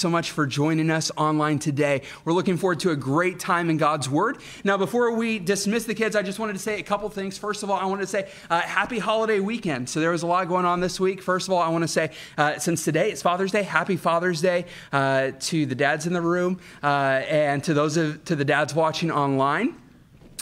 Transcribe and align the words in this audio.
so 0.00 0.08
much 0.08 0.30
for 0.30 0.46
joining 0.46 0.90
us 0.90 1.10
online 1.16 1.58
today. 1.58 2.02
We're 2.24 2.32
looking 2.32 2.56
forward 2.56 2.78
to 2.80 2.92
a 2.92 2.96
great 2.96 3.40
time 3.40 3.68
in 3.68 3.78
God's 3.78 4.08
Word. 4.08 4.38
Now, 4.62 4.76
before 4.76 5.10
we 5.10 5.40
dismiss 5.40 5.86
the 5.86 5.94
kids, 5.96 6.14
I 6.14 6.22
just 6.22 6.38
wanted 6.38 6.52
to 6.52 6.60
say 6.60 6.78
a 6.78 6.84
couple 6.84 7.08
things. 7.08 7.36
First 7.36 7.64
of 7.64 7.70
all, 7.70 7.80
I 7.80 7.84
wanted 7.84 8.02
to 8.02 8.06
say 8.06 8.30
uh, 8.48 8.60
happy 8.60 9.00
holiday 9.00 9.40
weekend. 9.40 9.88
So, 9.88 9.98
there 9.98 10.12
was 10.12 10.22
a 10.22 10.26
lot 10.28 10.46
going 10.46 10.66
on 10.66 10.78
this 10.78 11.00
week. 11.00 11.20
First 11.20 11.48
of 11.48 11.52
all, 11.52 11.58
I 11.60 11.68
want 11.70 11.82
to 11.82 11.88
say, 11.88 12.12
uh, 12.36 12.60
since 12.60 12.84
today 12.84 13.10
it's 13.10 13.22
Father's 13.22 13.50
Day, 13.50 13.64
happy 13.64 13.96
Father's 13.96 14.40
Day 14.40 14.66
uh, 14.92 15.32
to 15.40 15.66
the 15.66 15.74
dads 15.74 16.06
in 16.06 16.12
the 16.12 16.22
room 16.22 16.60
uh, 16.80 16.86
and 16.86 17.64
to 17.64 17.74
those 17.74 17.96
of, 17.96 18.24
to 18.26 18.36
the 18.36 18.44
dads 18.44 18.76
watching 18.76 19.10
online. 19.10 19.74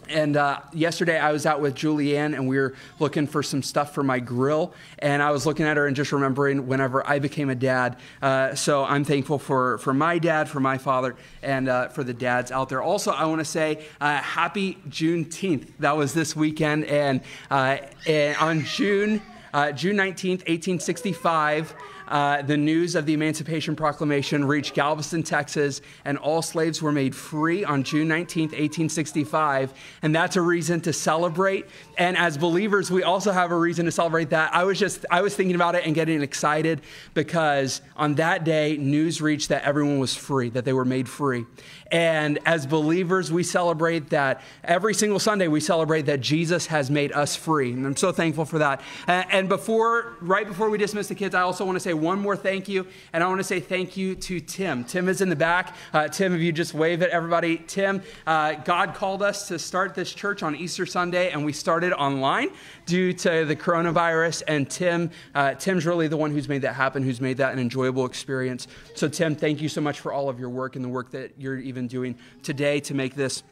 And 0.09 0.37
uh, 0.37 0.61
yesterday 0.73 1.19
I 1.19 1.33
was 1.33 1.47
out 1.47 1.61
with 1.61 1.75
Julianne 1.75 2.35
and 2.35 2.49
we 2.49 2.59
were 2.59 2.75
looking 2.99 3.27
for 3.27 3.43
some 3.43 3.63
stuff 3.63 3.95
for 3.95 4.03
my 4.03 4.19
grill. 4.19 4.75
And 4.99 5.23
I 5.23 5.31
was 5.31 5.47
looking 5.47 5.67
at 5.67 5.77
her 5.77 5.87
and 5.87 5.97
just 5.97 6.13
remembering 6.13 6.67
whenever 6.67 7.07
I 7.07 7.19
became 7.19 7.51
a 7.51 7.55
dad. 7.55 7.97
Uh, 8.23 8.55
so 8.55 8.85
I'm 8.85 9.05
thankful 9.05 9.39
for, 9.39 9.79
for 9.79 9.95
my 9.95 10.19
dad, 10.19 10.49
for 10.49 10.61
my 10.61 10.79
father, 10.79 11.17
and 11.43 11.69
uh, 11.69 11.89
for 11.89 12.05
the 12.05 12.15
dads 12.15 12.51
out 12.51 12.69
there. 12.69 12.83
Also, 12.83 13.11
I 13.11 13.25
want 13.27 13.41
to 13.41 13.45
say 13.45 13.85
uh, 14.01 14.19
happy 14.19 14.79
Juneteenth. 14.89 15.69
That 15.81 15.97
was 15.97 16.15
this 16.15 16.37
weekend. 16.37 16.85
And, 16.85 17.21
uh, 17.51 17.79
and 18.07 18.37
on 18.37 18.65
June, 18.65 19.23
uh, 19.53 19.73
June 19.73 19.97
19th, 19.97 20.47
1865, 20.49 21.75
uh, 22.09 22.43
the 22.43 22.57
news 22.57 22.95
of 22.95 23.07
the 23.07 23.15
Emancipation 23.15 23.77
Proclamation 23.77 24.45
reached 24.45 24.75
Galveston, 24.75 25.23
Texas, 25.23 25.81
and 26.05 26.19
all 26.19 26.43
slaves 26.43 26.81
were 26.81 26.93
made 26.93 27.15
free 27.15 27.65
on 27.65 27.83
June 27.83 28.09
19, 28.09 28.45
1865. 28.45 29.73
And 30.03 30.15
that's 30.15 30.37
a 30.37 30.43
reason 30.43 30.81
to 30.83 30.93
celebrate. 30.93 31.67
And 31.99 32.17
as 32.17 32.39
believers, 32.39 32.91
we 32.91 33.03
also 33.03 33.33
have 33.33 33.51
a 33.51 33.57
reason 33.57 33.87
to 33.87 33.93
celebrate 33.93 34.31
that. 34.31 34.55
I 34.55 34.65
was 34.65 34.79
just, 34.79 35.05
I 35.11 35.23
was 35.23 35.35
thinking 35.35 35.57
about 35.57 35.75
it 35.75 35.85
and 35.85 35.95
getting 35.95 36.23
excited 36.23 36.81
because 37.15 37.81
on 37.97 38.15
that 38.17 38.45
day, 38.45 38.77
news 38.77 39.21
reached 39.21 39.49
that 39.49 39.65
everyone 39.65 39.99
was 39.99 40.15
free, 40.15 40.51
that 40.51 40.65
they 40.65 40.73
were 40.73 40.85
made 40.85 41.09
free. 41.09 41.47
And 41.93 42.39
as 42.45 42.67
believers, 42.67 43.31
we 43.33 43.43
celebrate 43.43 44.11
that 44.11 44.43
every 44.65 44.95
single 44.95 45.19
Sunday, 45.19 45.49
we 45.49 45.61
celebrate 45.61 46.03
that 46.03 46.21
Jesus 46.21 46.67
has 46.67 46.91
made 46.91 47.13
us 47.13 47.37
free. 47.37 47.73
And 47.73 47.87
I'm 47.87 47.97
so 47.97 48.13
thankful 48.13 48.45
for 48.45 48.59
that. 48.59 48.81
And 49.07 49.49
before, 49.49 50.17
right 50.21 50.47
before 50.47 50.69
we 50.69 50.79
dismiss 50.79 51.09
the 51.09 51.15
kids, 51.15 51.35
I 51.35 51.43
also 51.43 51.65
want 51.65 51.77
to 51.77 51.81
say 51.81 51.95
one 51.97 52.21
more 52.21 52.37
thank 52.37 52.69
you. 52.69 52.87
And 53.13 53.25
I 53.25 53.29
want 53.29 53.41
to 53.41 53.45
say 53.45 53.61
thank 53.61 53.97
you 53.97 54.15
to 54.15 54.41
Tim. 54.41 54.85
Tim 54.85 55.09
is 55.09 55.21
in 55.21 55.29
the 55.29 55.37
back. 55.37 55.75
Uh, 55.93 56.09
Tim, 56.09 56.35
if 56.35 56.41
you 56.41 56.53
just 56.53 56.75
wave 56.75 57.03
at 57.03 57.11
everybody. 57.11 57.59
Tim, 57.59 58.03
uh, 58.27 58.55
God 58.55 58.95
called 58.95 59.23
us 59.23 59.49
to 59.49 59.59
start 59.59 59.95
this 59.95 60.13
church 60.13 60.43
on 60.43 60.55
Easter 60.55 60.87
Sunday, 60.87 61.31
and 61.31 61.45
we 61.45 61.53
started 61.53 61.93
online 61.93 62.51
due 62.85 63.13
to 63.13 63.45
the 63.45 63.57
coronavirus. 63.57 64.43
And 64.47 64.69
Tim, 64.71 65.11
uh, 65.35 65.55
Tim's 65.55 65.87
really 65.87 66.09
the 66.09 66.17
one 66.17 66.31
who's 66.31 66.49
made 66.49 66.63
that 66.63 66.75
happen, 66.75 67.03
who's 67.03 67.21
made 67.21 67.39
that 67.39 67.53
an 67.53 67.59
enjoyable 67.59 68.07
experience. 68.07 68.69
So, 68.95 69.09
Tim, 69.09 69.35
thank 69.35 69.61
you 69.61 69.69
so 69.69 69.81
much 69.81 70.01
for 70.01 70.13
all 70.13 70.29
of 70.29 70.39
your 70.39 70.51
work 70.51 70.77
and 70.77 70.85
the 70.85 70.89
work 70.89 71.11
that 71.11 71.33
you're 71.39 71.59
even 71.59 71.87
doing 71.87 72.17
today 72.43 72.81
to 72.81 72.95
make 72.95 73.15
this 73.15 73.43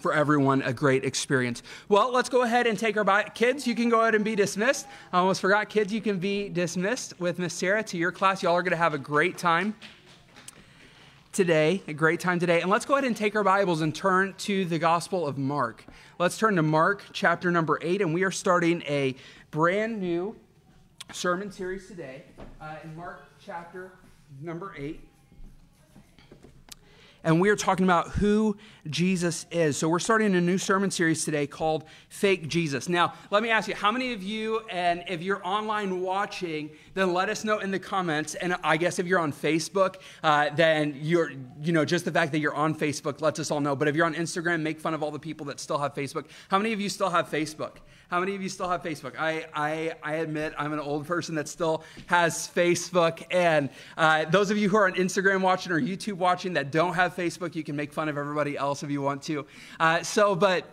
for 0.00 0.12
everyone 0.12 0.62
a 0.62 0.72
great 0.72 1.04
experience. 1.04 1.62
Well, 1.88 2.12
let's 2.12 2.28
go 2.28 2.42
ahead 2.42 2.66
and 2.66 2.78
take 2.78 2.96
our 2.96 3.04
bye. 3.04 3.24
Kids, 3.34 3.66
you 3.66 3.74
can 3.74 3.88
go 3.88 4.00
ahead 4.00 4.14
and 4.14 4.24
be 4.24 4.34
dismissed. 4.34 4.86
I 5.12 5.18
almost 5.18 5.40
forgot. 5.40 5.68
Kids, 5.68 5.92
you 5.92 6.00
can 6.00 6.18
be 6.18 6.48
dismissed 6.48 7.18
with 7.18 7.38
Miss 7.38 7.54
Sarah 7.54 7.82
to 7.84 7.96
your 7.96 8.12
class. 8.12 8.42
Y'all 8.42 8.54
are 8.54 8.62
going 8.62 8.72
to 8.72 8.76
have 8.76 8.94
a 8.94 8.98
great 8.98 9.38
time 9.38 9.74
today, 11.32 11.82
a 11.88 11.92
great 11.92 12.20
time 12.20 12.38
today. 12.38 12.60
And 12.60 12.70
let's 12.70 12.84
go 12.84 12.94
ahead 12.94 13.04
and 13.04 13.16
take 13.16 13.34
our 13.34 13.42
Bibles 13.42 13.80
and 13.80 13.94
turn 13.94 14.34
to 14.38 14.64
the 14.66 14.78
Gospel 14.78 15.26
of 15.26 15.38
Mark. 15.38 15.84
Let's 16.18 16.38
turn 16.38 16.56
to 16.56 16.62
Mark 16.62 17.02
chapter 17.12 17.50
number 17.50 17.78
8, 17.82 18.02
and 18.02 18.14
we 18.14 18.24
are 18.24 18.30
starting 18.30 18.82
a 18.82 19.16
brand 19.50 20.00
new 20.00 20.36
sermon 21.12 21.50
series 21.50 21.88
today 21.88 22.24
uh, 22.60 22.76
in 22.84 22.94
Mark 22.94 23.24
chapter 23.44 23.92
number 24.40 24.74
8 24.76 25.00
and 27.24 27.40
we 27.40 27.48
are 27.48 27.56
talking 27.56 27.84
about 27.84 28.10
who 28.10 28.56
Jesus 28.88 29.46
is. 29.50 29.76
So 29.78 29.88
we're 29.88 29.98
starting 29.98 30.34
a 30.34 30.40
new 30.40 30.58
sermon 30.58 30.90
series 30.90 31.24
today 31.24 31.46
called 31.46 31.84
Fake 32.10 32.48
Jesus. 32.48 32.88
Now, 32.88 33.14
let 33.30 33.42
me 33.42 33.48
ask 33.48 33.66
you, 33.66 33.74
how 33.74 33.90
many 33.90 34.12
of 34.12 34.22
you, 34.22 34.60
and 34.70 35.02
if 35.08 35.22
you're 35.22 35.44
online 35.44 36.02
watching, 36.02 36.70
then 36.92 37.14
let 37.14 37.30
us 37.30 37.42
know 37.42 37.58
in 37.58 37.70
the 37.70 37.78
comments. 37.78 38.34
And 38.34 38.54
I 38.62 38.76
guess 38.76 38.98
if 38.98 39.06
you're 39.06 39.18
on 39.18 39.32
Facebook, 39.32 39.96
uh, 40.22 40.50
then 40.54 40.98
you're, 41.00 41.32
you 41.62 41.72
know, 41.72 41.84
just 41.84 42.04
the 42.04 42.12
fact 42.12 42.30
that 42.32 42.40
you're 42.40 42.54
on 42.54 42.74
Facebook 42.74 43.22
lets 43.22 43.40
us 43.40 43.50
all 43.50 43.60
know. 43.60 43.74
But 43.74 43.88
if 43.88 43.96
you're 43.96 44.06
on 44.06 44.14
Instagram, 44.14 44.60
make 44.60 44.78
fun 44.78 44.92
of 44.92 45.02
all 45.02 45.10
the 45.10 45.18
people 45.18 45.46
that 45.46 45.58
still 45.58 45.78
have 45.78 45.94
Facebook. 45.94 46.26
How 46.48 46.58
many 46.58 46.74
of 46.74 46.80
you 46.80 46.90
still 46.90 47.10
have 47.10 47.30
Facebook? 47.30 47.76
How 48.10 48.20
many 48.20 48.34
of 48.34 48.42
you 48.42 48.48
still 48.48 48.68
have 48.68 48.82
Facebook? 48.82 49.18
I, 49.18 49.46
I, 49.54 49.94
I 50.02 50.14
admit 50.16 50.52
I'm 50.58 50.72
an 50.72 50.78
old 50.78 51.06
person 51.06 51.34
that 51.36 51.48
still 51.48 51.82
has 52.06 52.48
Facebook. 52.48 53.24
And 53.30 53.70
uh, 53.96 54.26
those 54.26 54.50
of 54.50 54.58
you 54.58 54.68
who 54.68 54.76
are 54.76 54.86
on 54.86 54.94
Instagram 54.94 55.40
watching 55.40 55.72
or 55.72 55.80
YouTube 55.80 56.14
watching 56.14 56.52
that 56.54 56.70
don't 56.70 56.94
have 56.94 57.16
Facebook, 57.16 57.54
you 57.54 57.64
can 57.64 57.76
make 57.76 57.92
fun 57.92 58.08
of 58.08 58.18
everybody 58.18 58.56
else 58.56 58.82
if 58.82 58.90
you 58.90 59.00
want 59.00 59.22
to. 59.22 59.46
Uh, 59.80 60.02
so, 60.02 60.34
but 60.34 60.66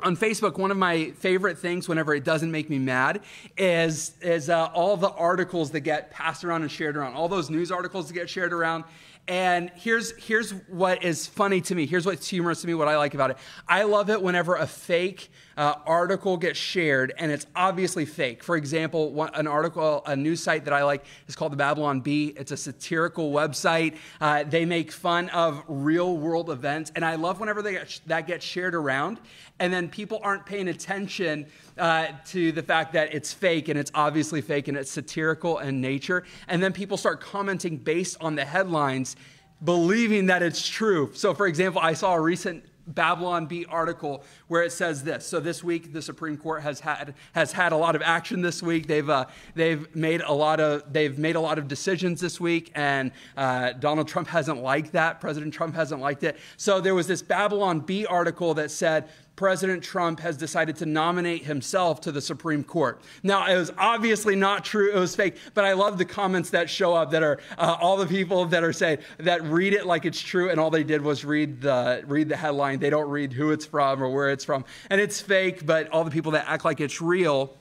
on 0.00 0.16
Facebook, 0.16 0.58
one 0.58 0.70
of 0.70 0.76
my 0.76 1.10
favorite 1.12 1.58
things 1.58 1.88
whenever 1.88 2.14
it 2.14 2.24
doesn't 2.24 2.50
make 2.50 2.68
me 2.68 2.78
mad 2.78 3.22
is, 3.56 4.12
is 4.20 4.50
uh, 4.50 4.66
all 4.74 4.96
the 4.96 5.10
articles 5.10 5.70
that 5.70 5.80
get 5.80 6.10
passed 6.10 6.44
around 6.44 6.62
and 6.62 6.70
shared 6.70 6.96
around, 6.96 7.14
all 7.14 7.28
those 7.28 7.48
news 7.48 7.72
articles 7.72 8.08
that 8.08 8.14
get 8.14 8.28
shared 8.28 8.52
around. 8.52 8.84
And 9.28 9.70
here's, 9.74 10.12
here's 10.16 10.52
what 10.68 11.02
is 11.02 11.26
funny 11.26 11.60
to 11.62 11.74
me. 11.74 11.86
Here's 11.86 12.06
what's 12.06 12.28
humorous 12.28 12.60
to 12.60 12.68
me, 12.68 12.74
what 12.74 12.86
I 12.86 12.96
like 12.96 13.14
about 13.14 13.30
it. 13.30 13.38
I 13.66 13.82
love 13.82 14.08
it 14.08 14.22
whenever 14.22 14.54
a 14.54 14.66
fake 14.66 15.30
uh, 15.56 15.74
article 15.84 16.36
gets 16.36 16.58
shared 16.58 17.12
and 17.18 17.32
it's 17.32 17.46
obviously 17.56 18.04
fake. 18.04 18.44
For 18.44 18.56
example, 18.56 19.12
one, 19.12 19.34
an 19.34 19.48
article, 19.48 20.02
a 20.06 20.14
news 20.14 20.42
site 20.42 20.64
that 20.66 20.74
I 20.74 20.84
like 20.84 21.04
is 21.26 21.34
called 21.34 21.52
the 21.52 21.56
Babylon 21.56 22.00
Bee. 22.00 22.34
It's 22.36 22.52
a 22.52 22.56
satirical 22.56 23.32
website. 23.32 23.96
Uh, 24.20 24.44
they 24.44 24.64
make 24.64 24.92
fun 24.92 25.28
of 25.30 25.62
real 25.66 26.16
world 26.16 26.50
events. 26.50 26.92
And 26.94 27.04
I 27.04 27.16
love 27.16 27.40
whenever 27.40 27.62
get, 27.62 28.00
that 28.06 28.28
gets 28.28 28.44
shared 28.44 28.76
around 28.76 29.18
and 29.58 29.72
then 29.72 29.88
people 29.88 30.20
aren't 30.22 30.44
paying 30.44 30.68
attention 30.68 31.46
uh, 31.78 32.08
to 32.26 32.52
the 32.52 32.62
fact 32.62 32.92
that 32.92 33.14
it's 33.14 33.32
fake 33.32 33.68
and 33.68 33.78
it's 33.78 33.90
obviously 33.94 34.40
fake 34.40 34.68
and 34.68 34.76
it's 34.76 34.90
satirical 34.90 35.58
in 35.58 35.80
nature. 35.80 36.24
And 36.48 36.62
then 36.62 36.72
people 36.72 36.96
start 36.96 37.20
commenting 37.20 37.78
based 37.78 38.16
on 38.20 38.34
the 38.34 38.44
headlines, 38.44 39.15
believing 39.64 40.26
that 40.26 40.42
it's 40.42 40.66
true. 40.66 41.10
So, 41.14 41.34
for 41.34 41.46
example, 41.46 41.80
I 41.80 41.94
saw 41.94 42.14
a 42.14 42.20
recent 42.20 42.64
Babylon 42.86 43.46
Bee 43.46 43.66
article 43.66 44.22
where 44.46 44.62
it 44.62 44.70
says 44.70 45.02
this. 45.02 45.26
So 45.26 45.40
this 45.40 45.64
week, 45.64 45.92
the 45.92 46.00
Supreme 46.00 46.36
Court 46.36 46.62
has 46.62 46.80
had 46.80 47.14
has 47.32 47.52
had 47.52 47.72
a 47.72 47.76
lot 47.76 47.96
of 47.96 48.02
action 48.02 48.42
this 48.42 48.62
week. 48.62 48.86
They've 48.86 49.08
uh, 49.08 49.26
they've 49.54 49.92
made 49.94 50.20
a 50.20 50.32
lot 50.32 50.60
of 50.60 50.92
they've 50.92 51.18
made 51.18 51.36
a 51.36 51.40
lot 51.40 51.58
of 51.58 51.66
decisions 51.66 52.20
this 52.20 52.40
week, 52.40 52.70
and 52.74 53.10
uh, 53.36 53.72
Donald 53.72 54.06
Trump 54.06 54.28
hasn't 54.28 54.62
liked 54.62 54.92
that. 54.92 55.20
President 55.20 55.52
Trump 55.52 55.74
hasn't 55.74 56.00
liked 56.00 56.22
it. 56.22 56.38
So 56.56 56.80
there 56.80 56.94
was 56.94 57.08
this 57.08 57.22
Babylon 57.22 57.80
Bee 57.80 58.06
article 58.06 58.54
that 58.54 58.70
said 58.70 59.08
President 59.36 59.84
Trump 59.84 60.18
has 60.20 60.36
decided 60.36 60.76
to 60.76 60.86
nominate 60.86 61.44
himself 61.44 62.00
to 62.00 62.12
the 62.12 62.22
Supreme 62.22 62.64
Court. 62.64 63.00
Now, 63.22 63.46
it 63.46 63.56
was 63.56 63.70
obviously 63.76 64.34
not 64.34 64.64
true, 64.64 64.90
it 64.90 64.98
was 64.98 65.14
fake, 65.14 65.36
but 65.52 65.66
I 65.66 65.74
love 65.74 65.98
the 65.98 66.06
comments 66.06 66.50
that 66.50 66.70
show 66.70 66.94
up 66.94 67.10
that 67.10 67.22
are 67.22 67.38
uh, 67.58 67.76
all 67.78 67.98
the 67.98 68.06
people 68.06 68.46
that 68.46 68.64
are 68.64 68.72
saying 68.72 68.98
that 69.18 69.42
read 69.44 69.74
it 69.74 69.84
like 69.84 70.06
it's 70.06 70.20
true, 70.20 70.48
and 70.48 70.58
all 70.58 70.70
they 70.70 70.84
did 70.84 71.02
was 71.02 71.24
read 71.24 71.60
the, 71.60 72.02
read 72.06 72.30
the 72.30 72.36
headline. 72.36 72.78
They 72.78 72.90
don't 72.90 73.10
read 73.10 73.34
who 73.34 73.50
it's 73.50 73.66
from 73.66 74.02
or 74.02 74.08
where 74.08 74.30
it's 74.30 74.44
from. 74.44 74.64
And 74.88 75.00
it's 75.00 75.20
fake, 75.20 75.66
but 75.66 75.90
all 75.90 76.02
the 76.02 76.10
people 76.10 76.32
that 76.32 76.46
act 76.48 76.64
like 76.64 76.80
it's 76.80 77.02
real. 77.02 77.56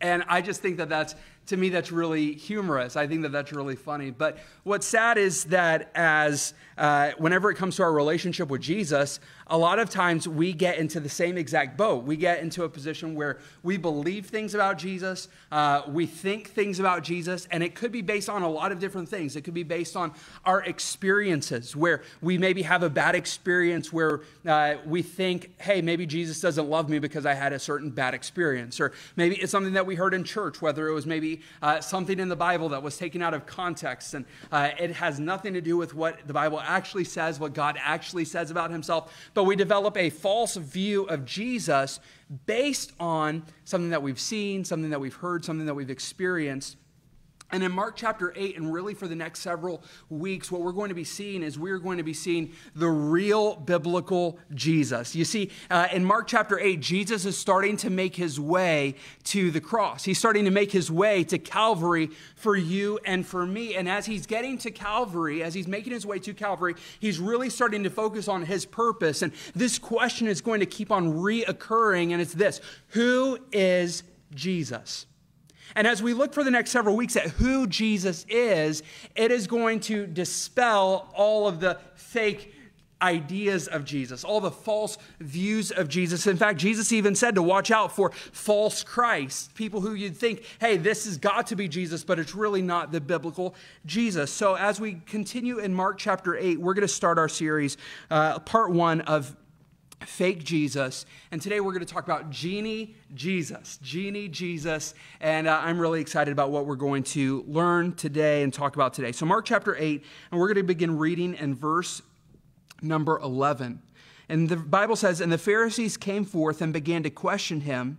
And 0.00 0.24
I 0.28 0.40
just 0.40 0.62
think 0.62 0.76
that 0.78 0.88
that's 0.88 1.14
to 1.46 1.56
me, 1.56 1.68
that's 1.70 1.90
really 1.90 2.34
humorous. 2.34 2.96
I 2.96 3.06
think 3.06 3.22
that 3.22 3.32
that's 3.32 3.52
really 3.52 3.74
funny. 3.74 4.10
But 4.10 4.38
what's 4.62 4.86
sad 4.86 5.18
is 5.18 5.44
that 5.44 5.90
as 5.94 6.54
uh, 6.78 7.12
whenever 7.18 7.50
it 7.50 7.56
comes 7.56 7.76
to 7.76 7.82
our 7.82 7.92
relationship 7.92 8.48
with 8.48 8.60
Jesus, 8.60 9.18
a 9.52 9.58
lot 9.58 9.78
of 9.78 9.90
times 9.90 10.26
we 10.26 10.54
get 10.54 10.78
into 10.78 10.98
the 10.98 11.10
same 11.10 11.36
exact 11.36 11.76
boat. 11.76 12.04
We 12.04 12.16
get 12.16 12.40
into 12.40 12.64
a 12.64 12.70
position 12.70 13.14
where 13.14 13.38
we 13.62 13.76
believe 13.76 14.24
things 14.24 14.54
about 14.54 14.78
Jesus, 14.78 15.28
uh, 15.52 15.82
we 15.86 16.06
think 16.06 16.48
things 16.48 16.80
about 16.80 17.02
Jesus, 17.02 17.46
and 17.50 17.62
it 17.62 17.74
could 17.74 17.92
be 17.92 18.00
based 18.00 18.30
on 18.30 18.40
a 18.40 18.48
lot 18.48 18.72
of 18.72 18.78
different 18.78 19.10
things. 19.10 19.36
It 19.36 19.42
could 19.42 19.52
be 19.52 19.62
based 19.62 19.94
on 19.94 20.14
our 20.46 20.62
experiences, 20.62 21.76
where 21.76 22.02
we 22.22 22.38
maybe 22.38 22.62
have 22.62 22.82
a 22.82 22.88
bad 22.88 23.14
experience 23.14 23.92
where 23.92 24.22
uh, 24.48 24.76
we 24.86 25.02
think, 25.02 25.50
hey, 25.60 25.82
maybe 25.82 26.06
Jesus 26.06 26.40
doesn't 26.40 26.70
love 26.70 26.88
me 26.88 26.98
because 26.98 27.26
I 27.26 27.34
had 27.34 27.52
a 27.52 27.58
certain 27.58 27.90
bad 27.90 28.14
experience. 28.14 28.80
Or 28.80 28.92
maybe 29.16 29.36
it's 29.36 29.52
something 29.52 29.74
that 29.74 29.84
we 29.84 29.96
heard 29.96 30.14
in 30.14 30.24
church, 30.24 30.62
whether 30.62 30.88
it 30.88 30.94
was 30.94 31.04
maybe 31.04 31.42
uh, 31.60 31.82
something 31.82 32.18
in 32.18 32.30
the 32.30 32.36
Bible 32.36 32.70
that 32.70 32.82
was 32.82 32.96
taken 32.96 33.20
out 33.20 33.34
of 33.34 33.44
context, 33.44 34.14
and 34.14 34.24
uh, 34.50 34.70
it 34.78 34.92
has 34.92 35.20
nothing 35.20 35.52
to 35.52 35.60
do 35.60 35.76
with 35.76 35.94
what 35.94 36.26
the 36.26 36.32
Bible 36.32 36.58
actually 36.58 37.04
says, 37.04 37.38
what 37.38 37.52
God 37.52 37.78
actually 37.78 38.24
says 38.24 38.50
about 38.50 38.70
himself. 38.70 39.12
But 39.34 39.41
we 39.44 39.56
develop 39.56 39.96
a 39.96 40.10
false 40.10 40.56
view 40.56 41.04
of 41.04 41.24
Jesus 41.24 42.00
based 42.46 42.92
on 42.98 43.44
something 43.64 43.90
that 43.90 44.02
we've 44.02 44.20
seen, 44.20 44.64
something 44.64 44.90
that 44.90 45.00
we've 45.00 45.14
heard, 45.14 45.44
something 45.44 45.66
that 45.66 45.74
we've 45.74 45.90
experienced. 45.90 46.76
And 47.52 47.62
in 47.62 47.70
Mark 47.70 47.96
chapter 47.96 48.32
8, 48.34 48.56
and 48.56 48.72
really 48.72 48.94
for 48.94 49.06
the 49.06 49.14
next 49.14 49.40
several 49.40 49.82
weeks, 50.08 50.50
what 50.50 50.62
we're 50.62 50.72
going 50.72 50.88
to 50.88 50.94
be 50.94 51.04
seeing 51.04 51.42
is 51.42 51.58
we're 51.58 51.78
going 51.78 51.98
to 51.98 52.02
be 52.02 52.14
seeing 52.14 52.52
the 52.74 52.88
real 52.88 53.56
biblical 53.56 54.38
Jesus. 54.54 55.14
You 55.14 55.26
see, 55.26 55.50
uh, 55.70 55.86
in 55.92 56.02
Mark 56.02 56.28
chapter 56.28 56.58
8, 56.58 56.80
Jesus 56.80 57.26
is 57.26 57.36
starting 57.36 57.76
to 57.78 57.90
make 57.90 58.16
his 58.16 58.40
way 58.40 58.94
to 59.24 59.50
the 59.50 59.60
cross. 59.60 60.02
He's 60.04 60.18
starting 60.18 60.46
to 60.46 60.50
make 60.50 60.72
his 60.72 60.90
way 60.90 61.24
to 61.24 61.38
Calvary 61.38 62.08
for 62.36 62.56
you 62.56 62.98
and 63.04 63.26
for 63.26 63.44
me. 63.44 63.74
And 63.74 63.86
as 63.86 64.06
he's 64.06 64.24
getting 64.24 64.56
to 64.58 64.70
Calvary, 64.70 65.42
as 65.42 65.52
he's 65.52 65.68
making 65.68 65.92
his 65.92 66.06
way 66.06 66.18
to 66.20 66.32
Calvary, 66.32 66.74
he's 67.00 67.18
really 67.18 67.50
starting 67.50 67.82
to 67.82 67.90
focus 67.90 68.28
on 68.28 68.46
his 68.46 68.64
purpose. 68.64 69.20
And 69.20 69.30
this 69.54 69.78
question 69.78 70.26
is 70.26 70.40
going 70.40 70.60
to 70.60 70.66
keep 70.66 70.90
on 70.90 71.12
reoccurring, 71.12 72.12
and 72.12 72.22
it's 72.22 72.32
this 72.32 72.62
Who 72.88 73.38
is 73.52 74.04
Jesus? 74.34 75.04
And 75.74 75.86
as 75.86 76.02
we 76.02 76.12
look 76.12 76.34
for 76.34 76.44
the 76.44 76.50
next 76.50 76.70
several 76.70 76.96
weeks 76.96 77.16
at 77.16 77.28
who 77.28 77.66
Jesus 77.66 78.26
is, 78.28 78.82
it 79.16 79.30
is 79.30 79.46
going 79.46 79.80
to 79.80 80.06
dispel 80.06 81.08
all 81.14 81.48
of 81.48 81.60
the 81.60 81.78
fake 81.94 82.52
ideas 83.02 83.66
of 83.66 83.84
Jesus, 83.84 84.22
all 84.24 84.40
the 84.40 84.50
false 84.50 84.96
views 85.20 85.72
of 85.72 85.88
Jesus. 85.88 86.26
In 86.26 86.36
fact, 86.36 86.58
Jesus 86.58 86.92
even 86.92 87.14
said 87.14 87.34
to 87.34 87.42
watch 87.42 87.70
out 87.70 87.94
for 87.94 88.10
false 88.10 88.84
Christs, 88.84 89.50
people 89.54 89.80
who 89.80 89.94
you'd 89.94 90.16
think, 90.16 90.44
hey, 90.60 90.76
this 90.76 91.04
has 91.04 91.18
got 91.18 91.48
to 91.48 91.56
be 91.56 91.68
Jesus, 91.68 92.04
but 92.04 92.18
it's 92.18 92.34
really 92.34 92.62
not 92.62 92.92
the 92.92 93.00
biblical 93.00 93.54
Jesus. 93.84 94.32
So 94.32 94.54
as 94.54 94.80
we 94.80 95.02
continue 95.06 95.58
in 95.58 95.74
Mark 95.74 95.98
chapter 95.98 96.36
8, 96.36 96.60
we're 96.60 96.74
going 96.74 96.82
to 96.82 96.88
start 96.88 97.18
our 97.18 97.28
series, 97.28 97.76
uh, 98.10 98.38
part 98.38 98.70
one 98.70 99.00
of 99.02 99.36
fake 100.06 100.44
Jesus. 100.44 101.06
And 101.30 101.40
today 101.40 101.60
we're 101.60 101.72
going 101.72 101.84
to 101.84 101.92
talk 101.92 102.04
about 102.04 102.30
Genie 102.30 102.94
Jesus. 103.14 103.78
Genie 103.82 104.28
Jesus. 104.28 104.94
And 105.20 105.46
uh, 105.46 105.60
I'm 105.62 105.78
really 105.78 106.00
excited 106.00 106.32
about 106.32 106.50
what 106.50 106.66
we're 106.66 106.76
going 106.76 107.02
to 107.04 107.44
learn 107.46 107.94
today 107.94 108.42
and 108.42 108.52
talk 108.52 108.74
about 108.74 108.94
today. 108.94 109.12
So, 109.12 109.26
Mark 109.26 109.44
chapter 109.44 109.76
8, 109.76 110.04
and 110.30 110.40
we're 110.40 110.48
going 110.48 110.56
to 110.56 110.62
begin 110.62 110.98
reading 110.98 111.34
in 111.34 111.54
verse 111.54 112.02
number 112.80 113.18
11. 113.20 113.80
And 114.28 114.48
the 114.48 114.56
Bible 114.56 114.96
says, 114.96 115.20
And 115.20 115.32
the 115.32 115.38
Pharisees 115.38 115.96
came 115.96 116.24
forth 116.24 116.60
and 116.62 116.72
began 116.72 117.02
to 117.02 117.10
question 117.10 117.60
him. 117.62 117.98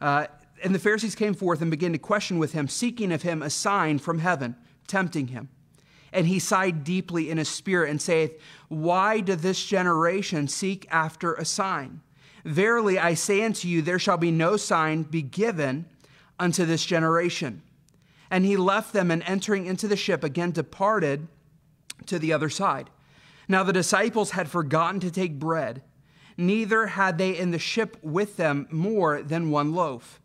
Uh, 0.00 0.26
and 0.62 0.74
the 0.74 0.78
Pharisees 0.78 1.14
came 1.14 1.34
forth 1.34 1.60
and 1.60 1.70
began 1.70 1.92
to 1.92 1.98
question 1.98 2.38
with 2.38 2.52
him, 2.52 2.68
seeking 2.68 3.12
of 3.12 3.22
him 3.22 3.42
a 3.42 3.50
sign 3.50 3.98
from 3.98 4.18
heaven, 4.18 4.56
tempting 4.86 5.28
him. 5.28 5.48
And 6.16 6.26
he 6.26 6.38
sighed 6.38 6.82
deeply 6.82 7.30
in 7.30 7.36
his 7.36 7.50
spirit 7.50 7.90
and 7.90 8.00
saith, 8.00 8.40
Why 8.68 9.20
doth 9.20 9.42
this 9.42 9.62
generation 9.62 10.48
seek 10.48 10.86
after 10.90 11.34
a 11.34 11.44
sign? 11.44 12.00
Verily 12.42 12.98
I 12.98 13.12
say 13.12 13.44
unto 13.44 13.68
you, 13.68 13.82
there 13.82 13.98
shall 13.98 14.16
be 14.16 14.30
no 14.30 14.56
sign 14.56 15.02
be 15.02 15.20
given 15.20 15.84
unto 16.38 16.64
this 16.64 16.86
generation. 16.86 17.60
And 18.30 18.46
he 18.46 18.56
left 18.56 18.94
them, 18.94 19.10
and 19.10 19.22
entering 19.24 19.66
into 19.66 19.86
the 19.86 19.96
ship, 19.96 20.24
again 20.24 20.52
departed 20.52 21.28
to 22.06 22.18
the 22.18 22.32
other 22.32 22.48
side. 22.48 22.88
Now 23.46 23.62
the 23.62 23.74
disciples 23.74 24.30
had 24.30 24.48
forgotten 24.48 25.00
to 25.00 25.10
take 25.10 25.38
bread, 25.38 25.82
neither 26.38 26.86
had 26.86 27.18
they 27.18 27.36
in 27.36 27.50
the 27.50 27.58
ship 27.58 27.98
with 28.02 28.38
them 28.38 28.68
more 28.70 29.20
than 29.20 29.50
one 29.50 29.74
loaf. 29.74 30.18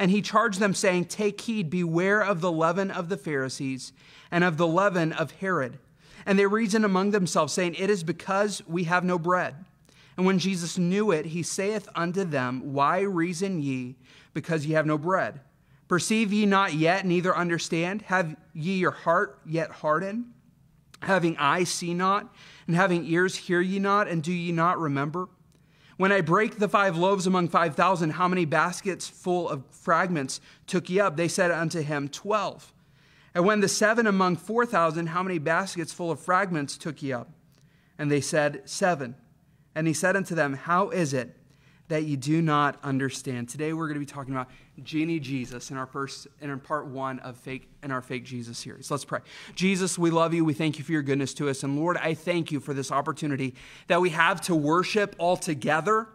And 0.00 0.10
he 0.10 0.22
charged 0.22 0.60
them, 0.60 0.72
saying, 0.72 1.04
Take 1.04 1.42
heed, 1.42 1.68
beware 1.68 2.22
of 2.22 2.40
the 2.40 2.50
leaven 2.50 2.90
of 2.90 3.10
the 3.10 3.18
Pharisees 3.18 3.92
and 4.30 4.42
of 4.42 4.56
the 4.56 4.66
leaven 4.66 5.12
of 5.12 5.30
Herod. 5.32 5.78
And 6.24 6.38
they 6.38 6.46
reasoned 6.46 6.86
among 6.86 7.10
themselves, 7.10 7.52
saying, 7.52 7.74
It 7.74 7.90
is 7.90 8.02
because 8.02 8.62
we 8.66 8.84
have 8.84 9.04
no 9.04 9.18
bread. 9.18 9.56
And 10.16 10.24
when 10.24 10.38
Jesus 10.38 10.78
knew 10.78 11.10
it, 11.10 11.26
he 11.26 11.42
saith 11.42 11.86
unto 11.94 12.24
them, 12.24 12.72
Why 12.72 13.00
reason 13.00 13.60
ye, 13.60 13.96
because 14.32 14.64
ye 14.64 14.72
have 14.72 14.86
no 14.86 14.96
bread? 14.96 15.40
Perceive 15.86 16.32
ye 16.32 16.46
not 16.46 16.72
yet, 16.72 17.04
neither 17.04 17.36
understand? 17.36 18.00
Have 18.02 18.36
ye 18.54 18.78
your 18.78 18.92
heart 18.92 19.38
yet 19.44 19.70
hardened? 19.70 20.32
Having 21.02 21.36
eyes 21.36 21.68
see 21.68 21.92
not, 21.92 22.34
and 22.66 22.74
having 22.74 23.04
ears 23.04 23.36
hear 23.36 23.60
ye 23.60 23.78
not, 23.78 24.08
and 24.08 24.22
do 24.22 24.32
ye 24.32 24.50
not 24.50 24.78
remember? 24.78 25.28
When 26.00 26.12
I 26.12 26.22
break 26.22 26.56
the 26.56 26.66
five 26.66 26.96
loaves 26.96 27.26
among 27.26 27.48
five 27.48 27.76
thousand, 27.76 28.12
how 28.12 28.26
many 28.26 28.46
baskets 28.46 29.06
full 29.06 29.50
of 29.50 29.66
fragments 29.66 30.40
took 30.66 30.88
ye 30.88 30.98
up? 30.98 31.18
They 31.18 31.28
said 31.28 31.50
unto 31.50 31.82
him, 31.82 32.08
Twelve. 32.08 32.72
And 33.34 33.44
when 33.44 33.60
the 33.60 33.68
seven 33.68 34.06
among 34.06 34.36
four 34.36 34.64
thousand, 34.64 35.08
how 35.08 35.22
many 35.22 35.36
baskets 35.36 35.92
full 35.92 36.10
of 36.10 36.18
fragments 36.18 36.78
took 36.78 37.02
ye 37.02 37.12
up? 37.12 37.28
And 37.98 38.10
they 38.10 38.22
said, 38.22 38.62
Seven. 38.64 39.14
And 39.74 39.86
he 39.86 39.92
said 39.92 40.16
unto 40.16 40.34
them, 40.34 40.54
How 40.54 40.88
is 40.88 41.12
it 41.12 41.36
that 41.90 42.04
ye 42.04 42.16
do 42.16 42.40
not 42.40 42.78
understand. 42.82 43.48
Today 43.48 43.72
we're 43.72 43.86
going 43.86 44.00
to 44.00 44.00
be 44.00 44.06
talking 44.06 44.32
about 44.32 44.48
Genie 44.84 45.20
Jesus 45.20 45.70
in 45.70 45.76
our 45.76 45.86
first 45.86 46.26
in 46.40 46.50
our 46.50 46.56
part 46.56 46.86
one 46.86 47.18
of 47.20 47.36
fake 47.36 47.68
in 47.82 47.90
our 47.90 48.02
fake 48.02 48.24
Jesus 48.24 48.58
series. 48.58 48.90
Let's 48.90 49.04
pray. 49.04 49.20
Jesus, 49.54 49.98
we 49.98 50.10
love 50.10 50.34
you. 50.34 50.44
We 50.44 50.54
thank 50.54 50.78
you 50.78 50.84
for 50.84 50.92
your 50.92 51.02
goodness 51.02 51.34
to 51.34 51.48
us, 51.48 51.62
and 51.62 51.78
Lord, 51.78 51.96
I 51.96 52.14
thank 52.14 52.50
you 52.52 52.60
for 52.60 52.74
this 52.74 52.90
opportunity 52.90 53.54
that 53.86 54.00
we 54.00 54.10
have 54.10 54.40
to 54.42 54.54
worship 54.54 55.14
all 55.18 55.36
together. 55.36 56.08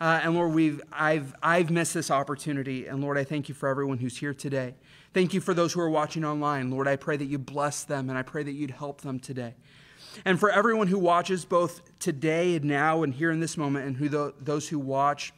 Uh, 0.00 0.20
and 0.22 0.34
Lord, 0.34 0.52
we've 0.52 0.80
I've 0.92 1.34
I've 1.42 1.70
missed 1.70 1.94
this 1.94 2.10
opportunity, 2.10 2.86
and 2.86 3.00
Lord, 3.00 3.18
I 3.18 3.24
thank 3.24 3.48
you 3.48 3.54
for 3.54 3.68
everyone 3.68 3.98
who's 3.98 4.16
here 4.16 4.34
today. 4.34 4.74
Thank 5.14 5.34
you 5.34 5.40
for 5.40 5.54
those 5.54 5.72
who 5.72 5.80
are 5.80 5.90
watching 5.90 6.24
online. 6.24 6.70
Lord, 6.70 6.88
I 6.88 6.96
pray 6.96 7.16
that 7.16 7.26
you 7.26 7.38
bless 7.38 7.84
them, 7.84 8.08
and 8.08 8.18
I 8.18 8.22
pray 8.22 8.42
that 8.42 8.52
you'd 8.52 8.70
help 8.70 9.02
them 9.02 9.20
today. 9.20 9.54
And 10.24 10.38
for 10.38 10.50
everyone 10.50 10.88
who 10.88 10.98
watches 10.98 11.44
both 11.44 11.82
today 11.98 12.56
and 12.56 12.64
now 12.64 13.02
and 13.02 13.14
here 13.14 13.30
in 13.30 13.40
this 13.40 13.56
moment, 13.56 13.86
and 13.86 13.96
who 13.96 14.08
the, 14.08 14.34
those 14.40 14.68
who 14.68 14.78
watch 14.78 15.32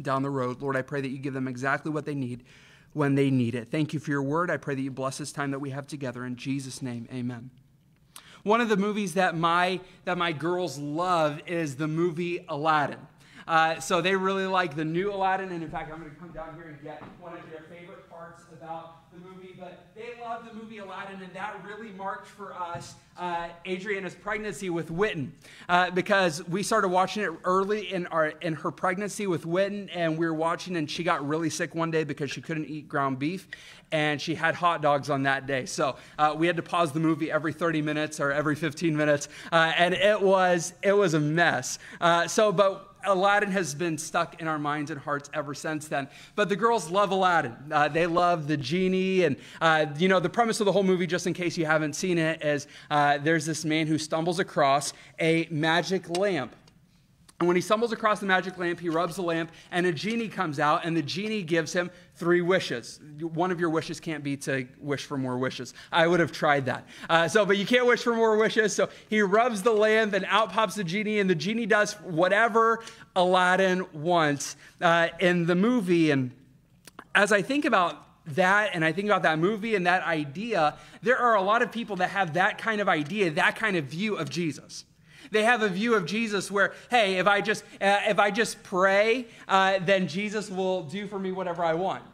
down 0.00 0.22
the 0.22 0.30
road, 0.30 0.62
Lord, 0.62 0.76
I 0.76 0.82
pray 0.82 1.00
that 1.00 1.08
you 1.08 1.18
give 1.18 1.34
them 1.34 1.48
exactly 1.48 1.90
what 1.90 2.06
they 2.06 2.14
need 2.14 2.44
when 2.92 3.14
they 3.14 3.30
need 3.30 3.54
it. 3.54 3.70
Thank 3.70 3.92
you 3.92 4.00
for 4.00 4.10
your 4.10 4.22
word. 4.22 4.50
I 4.50 4.56
pray 4.56 4.74
that 4.74 4.82
you 4.82 4.90
bless 4.90 5.18
this 5.18 5.32
time 5.32 5.50
that 5.50 5.58
we 5.58 5.70
have 5.70 5.86
together. 5.86 6.24
In 6.24 6.36
Jesus' 6.36 6.82
name, 6.82 7.08
amen. 7.12 7.50
One 8.42 8.60
of 8.60 8.68
the 8.68 8.76
movies 8.76 9.14
that 9.14 9.36
my, 9.36 9.80
that 10.04 10.18
my 10.18 10.32
girls 10.32 10.78
love 10.78 11.40
is 11.46 11.76
the 11.76 11.86
movie 11.86 12.44
Aladdin. 12.48 12.98
Uh, 13.46 13.80
so 13.80 14.00
they 14.00 14.14
really 14.16 14.46
like 14.46 14.76
the 14.76 14.84
new 14.84 15.12
Aladdin, 15.12 15.50
and 15.52 15.62
in 15.62 15.70
fact, 15.70 15.92
I'm 15.92 15.98
going 15.98 16.10
to 16.10 16.16
come 16.16 16.30
down 16.30 16.54
here 16.54 16.68
and 16.68 16.82
get 16.82 17.02
one 17.20 17.34
of 17.36 17.40
their 17.50 17.64
favorite 17.68 18.01
parts 18.22 18.44
about 18.52 19.10
the 19.12 19.18
movie. 19.18 19.54
But 19.58 19.86
they 19.96 20.20
love 20.22 20.44
the 20.46 20.54
movie 20.54 20.78
Aladdin, 20.78 21.20
and 21.20 21.32
that 21.34 21.56
really 21.66 21.90
marked 21.92 22.28
for 22.28 22.54
us 22.54 22.94
uh, 23.18 23.48
Adriana's 23.66 24.14
pregnancy 24.14 24.70
with 24.70 24.90
Witten, 24.90 25.30
uh, 25.68 25.90
because 25.90 26.46
we 26.48 26.62
started 26.62 26.88
watching 26.88 27.24
it 27.24 27.30
early 27.44 27.92
in 27.92 28.06
our 28.06 28.28
in 28.28 28.54
her 28.54 28.70
pregnancy 28.70 29.26
with 29.26 29.44
Witten, 29.44 29.88
and 29.92 30.16
we 30.16 30.24
were 30.24 30.34
watching, 30.34 30.76
and 30.76 30.88
she 30.88 31.02
got 31.02 31.26
really 31.26 31.50
sick 31.50 31.74
one 31.74 31.90
day 31.90 32.04
because 32.04 32.30
she 32.30 32.40
couldn't 32.40 32.66
eat 32.66 32.88
ground 32.88 33.18
beef, 33.18 33.48
and 33.90 34.20
she 34.20 34.36
had 34.36 34.54
hot 34.54 34.82
dogs 34.82 35.10
on 35.10 35.24
that 35.24 35.46
day. 35.48 35.66
So 35.66 35.96
uh, 36.18 36.34
we 36.36 36.46
had 36.46 36.56
to 36.56 36.62
pause 36.62 36.92
the 36.92 37.00
movie 37.00 37.30
every 37.30 37.52
30 37.52 37.82
minutes 37.82 38.20
or 38.20 38.30
every 38.30 38.54
15 38.54 38.96
minutes, 38.96 39.28
uh, 39.50 39.72
and 39.76 39.94
it 39.94 40.20
was 40.22 40.74
it 40.82 40.92
was 40.92 41.14
a 41.14 41.20
mess. 41.20 41.80
Uh, 42.00 42.28
so, 42.28 42.52
but 42.52 42.91
Aladdin 43.04 43.50
has 43.50 43.74
been 43.74 43.98
stuck 43.98 44.40
in 44.40 44.48
our 44.48 44.58
minds 44.58 44.90
and 44.90 45.00
hearts 45.00 45.30
ever 45.34 45.54
since 45.54 45.88
then. 45.88 46.08
But 46.34 46.48
the 46.48 46.56
girls 46.56 46.90
love 46.90 47.10
Aladdin. 47.10 47.56
Uh, 47.70 47.88
they 47.88 48.06
love 48.06 48.46
the 48.46 48.56
genie. 48.56 49.24
And, 49.24 49.36
uh, 49.60 49.86
you 49.98 50.08
know, 50.08 50.20
the 50.20 50.28
premise 50.30 50.60
of 50.60 50.66
the 50.66 50.72
whole 50.72 50.82
movie, 50.82 51.06
just 51.06 51.26
in 51.26 51.34
case 51.34 51.56
you 51.56 51.66
haven't 51.66 51.94
seen 51.94 52.18
it, 52.18 52.42
is 52.42 52.66
uh, 52.90 53.18
there's 53.18 53.46
this 53.46 53.64
man 53.64 53.86
who 53.86 53.98
stumbles 53.98 54.38
across 54.38 54.92
a 55.18 55.46
magic 55.50 56.08
lamp. 56.16 56.54
And 57.42 57.48
when 57.48 57.56
he 57.56 57.60
stumbles 57.60 57.90
across 57.90 58.20
the 58.20 58.26
magic 58.26 58.56
lamp, 58.56 58.78
he 58.78 58.88
rubs 58.88 59.16
the 59.16 59.22
lamp, 59.22 59.50
and 59.72 59.84
a 59.84 59.92
genie 59.92 60.28
comes 60.28 60.60
out, 60.60 60.84
and 60.84 60.96
the 60.96 61.02
genie 61.02 61.42
gives 61.42 61.72
him 61.72 61.90
three 62.14 62.40
wishes. 62.40 63.00
One 63.18 63.50
of 63.50 63.58
your 63.58 63.70
wishes 63.70 63.98
can't 63.98 64.22
be 64.22 64.36
to 64.36 64.68
wish 64.78 65.06
for 65.06 65.18
more 65.18 65.36
wishes. 65.36 65.74
I 65.90 66.06
would 66.06 66.20
have 66.20 66.30
tried 66.30 66.66
that. 66.66 66.86
Uh, 67.10 67.26
so, 67.26 67.44
but 67.44 67.58
you 67.58 67.66
can't 67.66 67.84
wish 67.84 68.00
for 68.00 68.14
more 68.14 68.36
wishes. 68.36 68.76
So 68.76 68.90
he 69.10 69.22
rubs 69.22 69.60
the 69.60 69.72
lamp, 69.72 70.14
and 70.14 70.24
out 70.28 70.52
pops 70.52 70.76
the 70.76 70.84
genie, 70.84 71.18
and 71.18 71.28
the 71.28 71.34
genie 71.34 71.66
does 71.66 71.94
whatever 71.94 72.84
Aladdin 73.16 73.86
wants 73.92 74.54
uh, 74.80 75.08
in 75.18 75.44
the 75.46 75.56
movie. 75.56 76.12
And 76.12 76.30
as 77.12 77.32
I 77.32 77.42
think 77.42 77.64
about 77.64 78.06
that 78.24 78.70
and 78.72 78.84
I 78.84 78.92
think 78.92 79.06
about 79.06 79.24
that 79.24 79.40
movie 79.40 79.74
and 79.74 79.84
that 79.88 80.04
idea, 80.04 80.76
there 81.02 81.18
are 81.18 81.34
a 81.34 81.42
lot 81.42 81.60
of 81.60 81.72
people 81.72 81.96
that 81.96 82.10
have 82.10 82.34
that 82.34 82.58
kind 82.58 82.80
of 82.80 82.88
idea, 82.88 83.32
that 83.32 83.56
kind 83.56 83.76
of 83.76 83.86
view 83.86 84.14
of 84.14 84.30
Jesus. 84.30 84.84
They 85.32 85.44
have 85.44 85.62
a 85.62 85.68
view 85.68 85.94
of 85.94 86.04
Jesus 86.04 86.50
where, 86.50 86.74
hey, 86.90 87.16
if 87.16 87.26
I 87.26 87.40
just, 87.40 87.64
uh, 87.80 88.00
if 88.06 88.18
I 88.18 88.30
just 88.30 88.62
pray, 88.62 89.26
uh, 89.48 89.78
then 89.80 90.06
Jesus 90.06 90.50
will 90.50 90.82
do 90.82 91.08
for 91.08 91.18
me 91.18 91.32
whatever 91.32 91.64
I 91.64 91.72
want. 91.72 92.04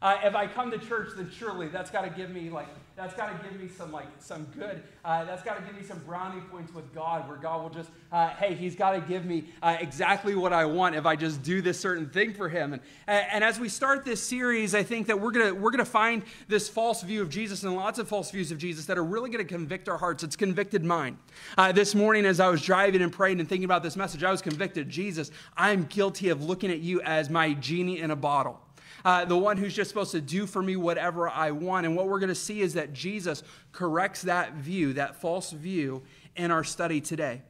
Uh, 0.00 0.18
if 0.24 0.34
I 0.34 0.46
come 0.46 0.70
to 0.70 0.78
church, 0.78 1.10
then 1.14 1.30
surely 1.30 1.68
that's 1.68 1.90
got 1.90 2.02
to 2.02 2.10
give 2.10 2.30
me 2.30 2.48
like 2.48 2.66
that's 3.02 3.14
got 3.14 3.36
to 3.36 3.48
give 3.48 3.60
me 3.60 3.68
some 3.68 3.90
like 3.90 4.06
some 4.20 4.44
good. 4.56 4.80
Uh, 5.04 5.24
that's 5.24 5.42
got 5.42 5.58
to 5.58 5.64
give 5.64 5.74
me 5.74 5.82
some 5.82 5.98
brownie 6.06 6.40
points 6.42 6.72
with 6.72 6.94
God, 6.94 7.28
where 7.28 7.36
God 7.36 7.60
will 7.60 7.70
just, 7.70 7.90
uh, 8.12 8.28
hey, 8.28 8.54
He's 8.54 8.76
got 8.76 8.92
to 8.92 9.00
give 9.00 9.24
me 9.24 9.46
uh, 9.60 9.76
exactly 9.80 10.36
what 10.36 10.52
I 10.52 10.66
want 10.66 10.94
if 10.94 11.04
I 11.04 11.16
just 11.16 11.42
do 11.42 11.60
this 11.60 11.80
certain 11.80 12.08
thing 12.08 12.32
for 12.32 12.48
Him. 12.48 12.74
And, 12.74 12.82
and 13.08 13.42
as 13.42 13.58
we 13.58 13.68
start 13.68 14.04
this 14.04 14.22
series, 14.22 14.72
I 14.72 14.84
think 14.84 15.08
that 15.08 15.20
we're 15.20 15.32
gonna 15.32 15.52
we're 15.52 15.72
gonna 15.72 15.84
find 15.84 16.22
this 16.46 16.68
false 16.68 17.02
view 17.02 17.22
of 17.22 17.28
Jesus 17.28 17.64
and 17.64 17.74
lots 17.74 17.98
of 17.98 18.06
false 18.06 18.30
views 18.30 18.52
of 18.52 18.58
Jesus 18.58 18.86
that 18.86 18.96
are 18.96 19.04
really 19.04 19.30
gonna 19.30 19.44
convict 19.44 19.88
our 19.88 19.98
hearts. 19.98 20.22
It's 20.22 20.36
convicted 20.36 20.84
mine. 20.84 21.18
Uh, 21.58 21.72
this 21.72 21.96
morning, 21.96 22.24
as 22.24 22.38
I 22.38 22.50
was 22.50 22.62
driving 22.62 23.02
and 23.02 23.12
praying 23.12 23.40
and 23.40 23.48
thinking 23.48 23.64
about 23.64 23.82
this 23.82 23.96
message, 23.96 24.22
I 24.22 24.30
was 24.30 24.42
convicted. 24.42 24.88
Jesus, 24.88 25.32
I'm 25.56 25.86
guilty 25.86 26.28
of 26.28 26.44
looking 26.44 26.70
at 26.70 26.78
you 26.78 27.00
as 27.02 27.28
my 27.28 27.54
genie 27.54 27.98
in 27.98 28.12
a 28.12 28.16
bottle. 28.16 28.61
Uh, 29.04 29.24
the 29.24 29.36
one 29.36 29.56
who's 29.56 29.74
just 29.74 29.88
supposed 29.90 30.12
to 30.12 30.20
do 30.20 30.46
for 30.46 30.62
me 30.62 30.76
whatever 30.76 31.28
I 31.28 31.50
want. 31.50 31.86
And 31.86 31.96
what 31.96 32.08
we're 32.08 32.20
going 32.20 32.28
to 32.28 32.34
see 32.34 32.60
is 32.60 32.74
that 32.74 32.92
Jesus 32.92 33.42
corrects 33.72 34.22
that 34.22 34.54
view, 34.54 34.92
that 34.94 35.16
false 35.16 35.50
view, 35.50 36.02
in 36.36 36.50
our 36.50 36.64
study 36.64 37.00
today. 37.00 37.42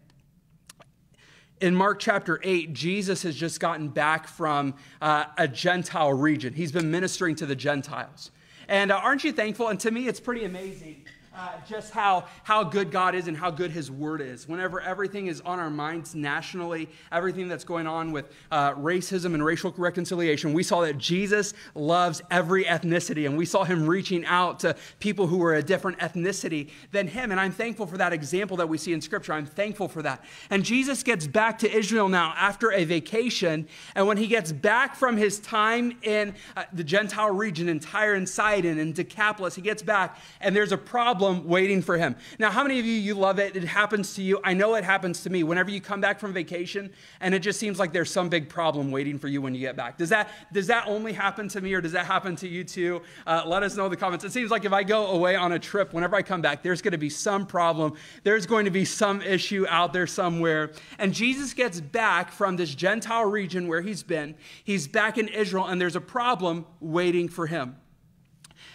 In 1.61 1.77
Mark 1.77 2.01
chapter 2.01 2.41
8, 2.43 2.73
Jesus 2.73 3.23
has 3.23 3.37
just 3.37 3.61
gotten 3.61 3.89
back 3.89 4.27
from 4.27 4.75
uh, 5.01 5.27
a 5.39 5.47
Gentile 5.47 6.13
region. 6.13 6.55
He's 6.55 6.73
been 6.73 6.91
ministering 6.91 7.37
to 7.37 7.47
the 7.47 7.55
Gentiles. 7.55 8.33
And 8.67 8.91
uh, 8.91 8.97
aren't 8.97 9.23
you 9.23 9.33
thankful? 9.33 9.69
And 9.69 9.79
to 9.81 9.91
me, 9.91 10.09
it's 10.09 10.19
pretty 10.19 10.45
amazing 10.45 11.05
uh, 11.35 11.53
just 11.67 11.93
how, 11.93 12.27
how 12.45 12.63
good 12.63 12.91
God 12.91 13.15
is 13.15 13.27
and 13.27 13.37
how 13.37 13.51
good 13.51 13.71
His 13.71 13.91
Word 13.91 14.21
is. 14.21 14.47
Whenever 14.47 14.81
everything 14.81 15.29
is 15.29 15.41
on 15.43 15.59
our 15.59 15.71
minds 15.71 16.15
nationally, 16.15 16.89
everything 17.11 17.49
that's 17.49 17.65
going 17.65 17.87
on 17.87 18.13
with 18.13 18.31
uh, 18.51 18.75
racism 18.75 19.33
and 19.33 19.43
racial 19.43 19.73
reconciliation, 19.77 20.53
we 20.53 20.63
saw 20.63 20.83
that 20.83 20.99
Jesus 20.99 21.55
loves 21.75 22.21
every 22.31 22.65
ethnicity, 22.65 23.25
and 23.25 23.37
we 23.37 23.47
saw 23.47 23.65
Him 23.65 23.87
reaching 23.87 24.27
out 24.27 24.61
to 24.61 24.77
people 25.01 25.27
who 25.27 25.39
were 25.39 25.55
a 25.55 25.63
different 25.63 25.99
ethnicity 26.01 26.69
than 26.91 27.07
Him. 27.09 27.31
And 27.31 27.41
I'm 27.41 27.53
thankful 27.53 27.87
for 27.87 27.97
that 27.97 28.13
example 28.13 28.59
that 28.59 28.69
we 28.69 28.77
see 28.77 28.93
in 28.93 29.01
Scripture. 29.01 29.33
I'm 29.33 29.47
thankful 29.47 29.89
for 29.89 30.03
that. 30.03 30.23
And 30.51 30.65
Jesus 30.65 31.03
gets 31.03 31.27
back 31.27 31.59
to 31.61 31.73
Israel 31.73 32.09
now 32.09 32.35
after 32.37 32.73
a 32.73 32.85
vacation, 32.85 33.67
and 33.95 34.07
when 34.07 34.19
he 34.19 34.27
gets 34.27 34.53
back 34.53 34.97
from 34.97 35.17
his 35.17 35.39
time 35.39 35.97
in 36.03 36.35
uh, 36.57 36.65
the 36.73 36.85
Gentile 36.85 37.31
region 37.31 37.69
in 37.71 37.81
Tyre 37.81 38.15
and 38.15 38.29
Sidon 38.29 38.79
and 38.79 38.95
Decapolis, 38.95 39.55
he 39.55 39.63
gets 39.63 39.83
back, 39.83 40.19
and 40.41 40.55
there's 40.55 40.73
a 40.73 40.79
problem 40.79 41.22
problem 41.23 41.49
waiting 41.49 41.81
for 41.81 41.97
him. 41.97 42.17
Now, 42.41 42.51
how 42.51 42.65
many 42.65 42.81
of 42.81 42.85
you, 42.85 42.95
you 42.95 43.15
love 43.15 43.39
it? 43.39 43.55
It 43.55 43.63
happens 43.63 44.15
to 44.15 44.23
you. 44.23 44.41
I 44.43 44.55
know 44.55 44.75
it 44.75 44.83
happens 44.83 45.23
to 45.23 45.31
me. 45.31 45.45
Whenever 45.45 45.71
you 45.71 45.81
come 45.81 46.01
back 46.01 46.19
from 46.19 46.33
vacation 46.33 46.93
and 47.21 47.33
it 47.33 47.39
just 47.41 47.61
seems 47.61 47.79
like 47.79 47.93
there's 47.93 48.11
some 48.11 48.29
big 48.29 48.49
problem 48.49 48.91
waiting 48.91 49.19
for 49.19 49.29
you 49.29 49.41
when 49.41 49.55
you 49.55 49.61
get 49.61 49.77
back. 49.77 49.99
Does 49.99 50.09
that, 50.09 50.31
does 50.53 50.67
that 50.67 50.89
only 50.89 51.13
happen 51.13 51.47
to 51.49 51.61
me 51.61 51.75
or 51.75 51.81
does 51.81 51.93
that 51.93 52.07
happen 52.07 52.35
to 52.37 52.49
you 52.49 52.65
too? 52.65 53.03
Uh, 53.25 53.43
let 53.47 53.63
us 53.63 53.77
know 53.77 53.85
in 53.85 53.91
the 53.93 53.97
comments. 53.97 54.25
It 54.25 54.33
seems 54.33 54.51
like 54.51 54.65
if 54.65 54.73
I 54.73 54.83
go 54.83 55.13
away 55.13 55.37
on 55.37 55.53
a 55.53 55.61
trip, 55.61 55.93
whenever 55.93 56.17
I 56.17 56.23
come 56.23 56.43
back, 56.43 56.65
there's 56.65 56.83
going 56.83 56.93
to 56.93 56.99
be 56.99 57.11
some 57.11 57.47
problem. 57.47 57.95
There's 58.25 58.47
going 58.47 58.65
to 58.65 58.73
be 58.73 58.85
some 58.85 59.23
issue 59.23 59.65
out 59.69 59.93
there 59.93 60.09
somewhere. 60.09 60.73
And 60.99 61.15
Jesus 61.15 61.55
gets 61.55 61.81
back 61.81 62.33
from 62.33 62.57
this 62.57 62.75
Gentile 62.75 63.27
region 63.27 63.69
where 63.69 63.81
he's 63.81 64.03
been. 64.03 64.35
He's 64.65 64.89
back 64.89 65.19
in 65.19 65.29
Israel 65.29 65.67
and 65.67 65.81
there's 65.81 65.97
a 65.97 66.01
problem 66.01 66.67
waiting 66.81 67.29
for 67.29 67.47
him. 67.47 67.77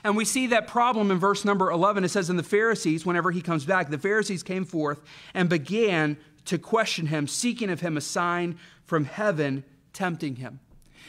And 0.03 0.15
we 0.15 0.25
see 0.25 0.47
that 0.47 0.67
problem 0.67 1.11
in 1.11 1.17
verse 1.17 1.43
number 1.43 1.71
11. 1.71 2.03
It 2.03 2.09
says, 2.09 2.29
And 2.29 2.37
the 2.37 2.43
Pharisees, 2.43 3.05
whenever 3.05 3.31
he 3.31 3.41
comes 3.41 3.65
back, 3.65 3.89
the 3.89 3.97
Pharisees 3.97 4.43
came 4.43 4.65
forth 4.65 5.01
and 5.33 5.49
began 5.49 6.17
to 6.45 6.57
question 6.57 7.07
him, 7.07 7.27
seeking 7.27 7.69
of 7.69 7.81
him 7.81 7.97
a 7.97 8.01
sign 8.01 8.57
from 8.85 9.05
heaven, 9.05 9.63
tempting 9.93 10.37
him. 10.37 10.59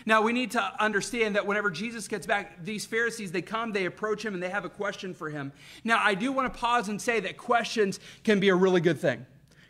Now, 0.06 0.22
we 0.22 0.32
need 0.32 0.52
to 0.52 0.82
understand 0.82 1.36
that 1.36 1.46
whenever 1.46 1.70
Jesus 1.70 2.08
gets 2.08 2.26
back, 2.26 2.64
these 2.64 2.86
Pharisees, 2.86 3.32
they 3.32 3.42
come, 3.42 3.72
they 3.72 3.84
approach 3.84 4.24
him, 4.24 4.34
and 4.34 4.42
they 4.42 4.48
have 4.48 4.64
a 4.64 4.70
question 4.70 5.12
for 5.12 5.28
him. 5.28 5.52
Now, 5.84 6.00
I 6.02 6.14
do 6.14 6.32
want 6.32 6.52
to 6.52 6.58
pause 6.58 6.88
and 6.88 7.00
say 7.00 7.20
that 7.20 7.36
questions 7.36 8.00
can 8.24 8.40
be 8.40 8.48
a 8.48 8.54
really 8.54 8.80
good 8.80 8.98
thing. 8.98 9.26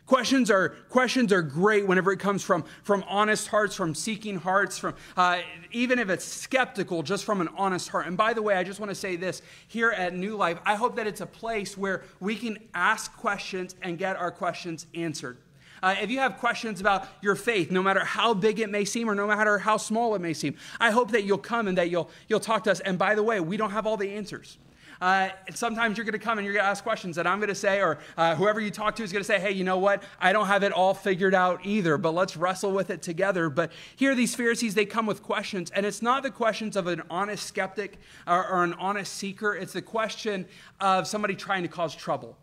Questions 0.09 0.49
are, 0.49 0.69
questions 0.89 1.31
are 1.31 1.43
great 1.43 1.85
whenever 1.85 2.11
it 2.11 2.17
comes 2.17 2.43
from, 2.43 2.65
from 2.81 3.05
honest 3.07 3.47
hearts, 3.47 3.75
from 3.75 3.93
seeking 3.93 4.37
hearts, 4.37 4.75
from 4.75 4.95
uh, 5.15 5.41
even 5.71 5.99
if 5.99 6.09
it's 6.09 6.25
skeptical, 6.25 7.03
just 7.03 7.23
from 7.23 7.41
an 7.41 7.49
honest 7.55 7.89
heart. 7.89 8.07
And 8.07 8.17
by 8.17 8.33
the 8.33 8.41
way, 8.41 8.55
I 8.55 8.63
just 8.63 8.79
want 8.79 8.89
to 8.89 8.95
say 8.95 9.17
this 9.17 9.43
here 9.67 9.91
at 9.91 10.15
New 10.15 10.35
Life, 10.35 10.57
I 10.65 10.73
hope 10.73 10.95
that 10.95 11.05
it's 11.05 11.21
a 11.21 11.27
place 11.27 11.77
where 11.77 12.01
we 12.19 12.35
can 12.35 12.57
ask 12.73 13.15
questions 13.17 13.75
and 13.83 13.99
get 13.99 14.15
our 14.15 14.31
questions 14.31 14.87
answered. 14.95 15.37
Uh, 15.83 15.93
if 16.01 16.09
you 16.09 16.17
have 16.17 16.39
questions 16.39 16.81
about 16.81 17.07
your 17.21 17.35
faith, 17.35 17.69
no 17.69 17.83
matter 17.83 18.03
how 18.03 18.33
big 18.33 18.59
it 18.59 18.71
may 18.71 18.85
seem 18.85 19.07
or 19.07 19.13
no 19.13 19.27
matter 19.27 19.59
how 19.59 19.77
small 19.77 20.15
it 20.15 20.21
may 20.21 20.33
seem, 20.33 20.55
I 20.79 20.89
hope 20.89 21.11
that 21.11 21.23
you'll 21.23 21.37
come 21.37 21.67
and 21.67 21.77
that 21.77 21.91
you'll, 21.91 22.09
you'll 22.27 22.39
talk 22.39 22.63
to 22.63 22.71
us. 22.71 22.79
And 22.79 22.97
by 22.97 23.13
the 23.13 23.21
way, 23.21 23.39
we 23.41 23.57
don't 23.57 23.71
have 23.71 23.85
all 23.85 23.95
the 23.95 24.09
answers. 24.09 24.57
Uh, 25.01 25.29
sometimes 25.53 25.97
you're 25.97 26.05
going 26.05 26.13
to 26.13 26.19
come 26.19 26.37
and 26.37 26.45
you're 26.45 26.53
going 26.53 26.63
to 26.63 26.69
ask 26.69 26.83
questions 26.83 27.15
that 27.15 27.25
I'm 27.25 27.39
going 27.39 27.49
to 27.49 27.55
say, 27.55 27.81
or 27.81 27.99
uh, 28.17 28.35
whoever 28.35 28.59
you 28.59 28.71
talk 28.71 28.95
to 28.97 29.03
is 29.03 29.11
going 29.11 29.21
to 29.21 29.27
say, 29.27 29.39
hey, 29.39 29.51
you 29.51 29.63
know 29.63 29.77
what? 29.77 30.03
I 30.19 30.33
don't 30.33 30.47
have 30.47 30.63
it 30.63 30.71
all 30.71 30.93
figured 30.93 31.33
out 31.33 31.65
either, 31.65 31.97
but 31.97 32.13
let's 32.13 32.35
wrestle 32.35 32.71
with 32.71 32.89
it 32.89 33.01
together. 33.01 33.49
But 33.49 33.71
here, 33.95 34.13
these 34.13 34.35
Pharisees, 34.35 34.75
they 34.75 34.85
come 34.85 35.05
with 35.05 35.23
questions, 35.23 35.71
and 35.71 35.85
it's 35.85 36.01
not 36.01 36.23
the 36.23 36.31
questions 36.31 36.75
of 36.75 36.87
an 36.87 37.01
honest 37.09 37.45
skeptic 37.45 37.97
or, 38.27 38.45
or 38.47 38.63
an 38.63 38.73
honest 38.73 39.13
seeker, 39.13 39.55
it's 39.55 39.73
the 39.73 39.81
question 39.81 40.45
of 40.79 41.07
somebody 41.07 41.35
trying 41.35 41.63
to 41.63 41.69
cause 41.69 41.95
trouble. 41.95 42.37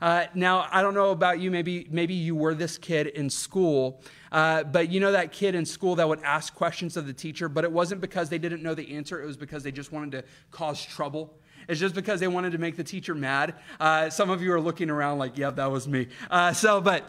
Uh, 0.00 0.24
now, 0.34 0.66
I 0.70 0.80
don't 0.80 0.94
know 0.94 1.10
about 1.10 1.40
you. 1.40 1.50
Maybe 1.50 1.86
maybe 1.90 2.14
you 2.14 2.34
were 2.34 2.54
this 2.54 2.78
kid 2.78 3.08
in 3.08 3.28
school, 3.28 4.00
uh, 4.32 4.64
but 4.64 4.90
you 4.90 4.98
know 4.98 5.12
that 5.12 5.30
kid 5.30 5.54
in 5.54 5.66
school 5.66 5.94
that 5.96 6.08
would 6.08 6.22
ask 6.22 6.54
questions 6.54 6.96
of 6.96 7.06
the 7.06 7.12
teacher, 7.12 7.50
but 7.50 7.64
it 7.64 7.72
wasn't 7.72 8.00
because 8.00 8.30
they 8.30 8.38
didn't 8.38 8.62
know 8.62 8.74
the 8.74 8.94
answer. 8.96 9.22
It 9.22 9.26
was 9.26 9.36
because 9.36 9.62
they 9.62 9.72
just 9.72 9.92
wanted 9.92 10.12
to 10.12 10.24
cause 10.50 10.82
trouble. 10.82 11.38
It's 11.70 11.78
just 11.78 11.94
because 11.94 12.18
they 12.18 12.26
wanted 12.26 12.50
to 12.50 12.58
make 12.58 12.76
the 12.76 12.82
teacher 12.82 13.14
mad. 13.14 13.54
Uh, 13.78 14.10
some 14.10 14.28
of 14.28 14.42
you 14.42 14.52
are 14.52 14.60
looking 14.60 14.90
around 14.90 15.18
like, 15.18 15.38
yep, 15.38 15.54
that 15.54 15.70
was 15.70 15.86
me. 15.86 16.08
Uh, 16.30 16.52
so, 16.52 16.80
but. 16.80 17.04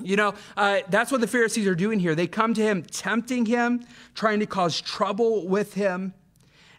You 0.00 0.14
know, 0.14 0.34
uh, 0.56 0.82
that's 0.90 1.10
what 1.10 1.20
the 1.20 1.26
Pharisees 1.26 1.66
are 1.66 1.74
doing 1.74 1.98
here. 1.98 2.14
They 2.14 2.28
come 2.28 2.54
to 2.54 2.62
him, 2.62 2.84
tempting 2.84 3.46
him, 3.46 3.84
trying 4.14 4.38
to 4.38 4.46
cause 4.46 4.80
trouble 4.80 5.48
with 5.48 5.74
him. 5.74 6.14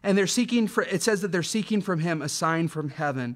And 0.04 0.18
they're 0.18 0.26
seeking 0.26 0.70
for, 0.70 0.84
it 0.84 1.04
says 1.04 1.20
that 1.20 1.34
they're 1.34 1.44
seeking 1.44 1.82
from 1.82 2.00
him 2.00 2.22
a 2.22 2.30
sign 2.30 2.70
from 2.70 2.88
heaven, 2.88 3.36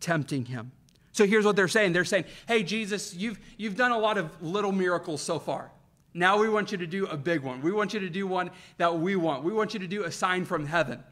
tempting 0.00 0.44
him. 0.44 0.72
So 1.12 1.26
here's 1.26 1.46
what 1.46 1.56
they're 1.56 1.66
saying 1.66 1.94
they're 1.94 2.04
saying, 2.04 2.26
Hey, 2.46 2.62
Jesus, 2.62 3.14
you've, 3.14 3.40
you've 3.56 3.74
done 3.74 3.92
a 3.92 3.98
lot 3.98 4.18
of 4.18 4.30
little 4.42 4.70
miracles 4.70 5.22
so 5.22 5.38
far. 5.38 5.70
Now 6.12 6.38
we 6.38 6.50
want 6.50 6.70
you 6.70 6.76
to 6.76 6.86
do 6.86 7.06
a 7.06 7.16
big 7.16 7.40
one. 7.40 7.62
We 7.62 7.72
want 7.72 7.94
you 7.94 8.00
to 8.00 8.10
do 8.10 8.26
one 8.26 8.50
that 8.76 8.98
we 8.98 9.16
want. 9.16 9.44
We 9.44 9.54
want 9.54 9.72
you 9.72 9.80
to 9.80 9.88
do 9.88 10.04
a 10.04 10.12
sign 10.12 10.44
from 10.44 10.66
heaven. 10.66 11.02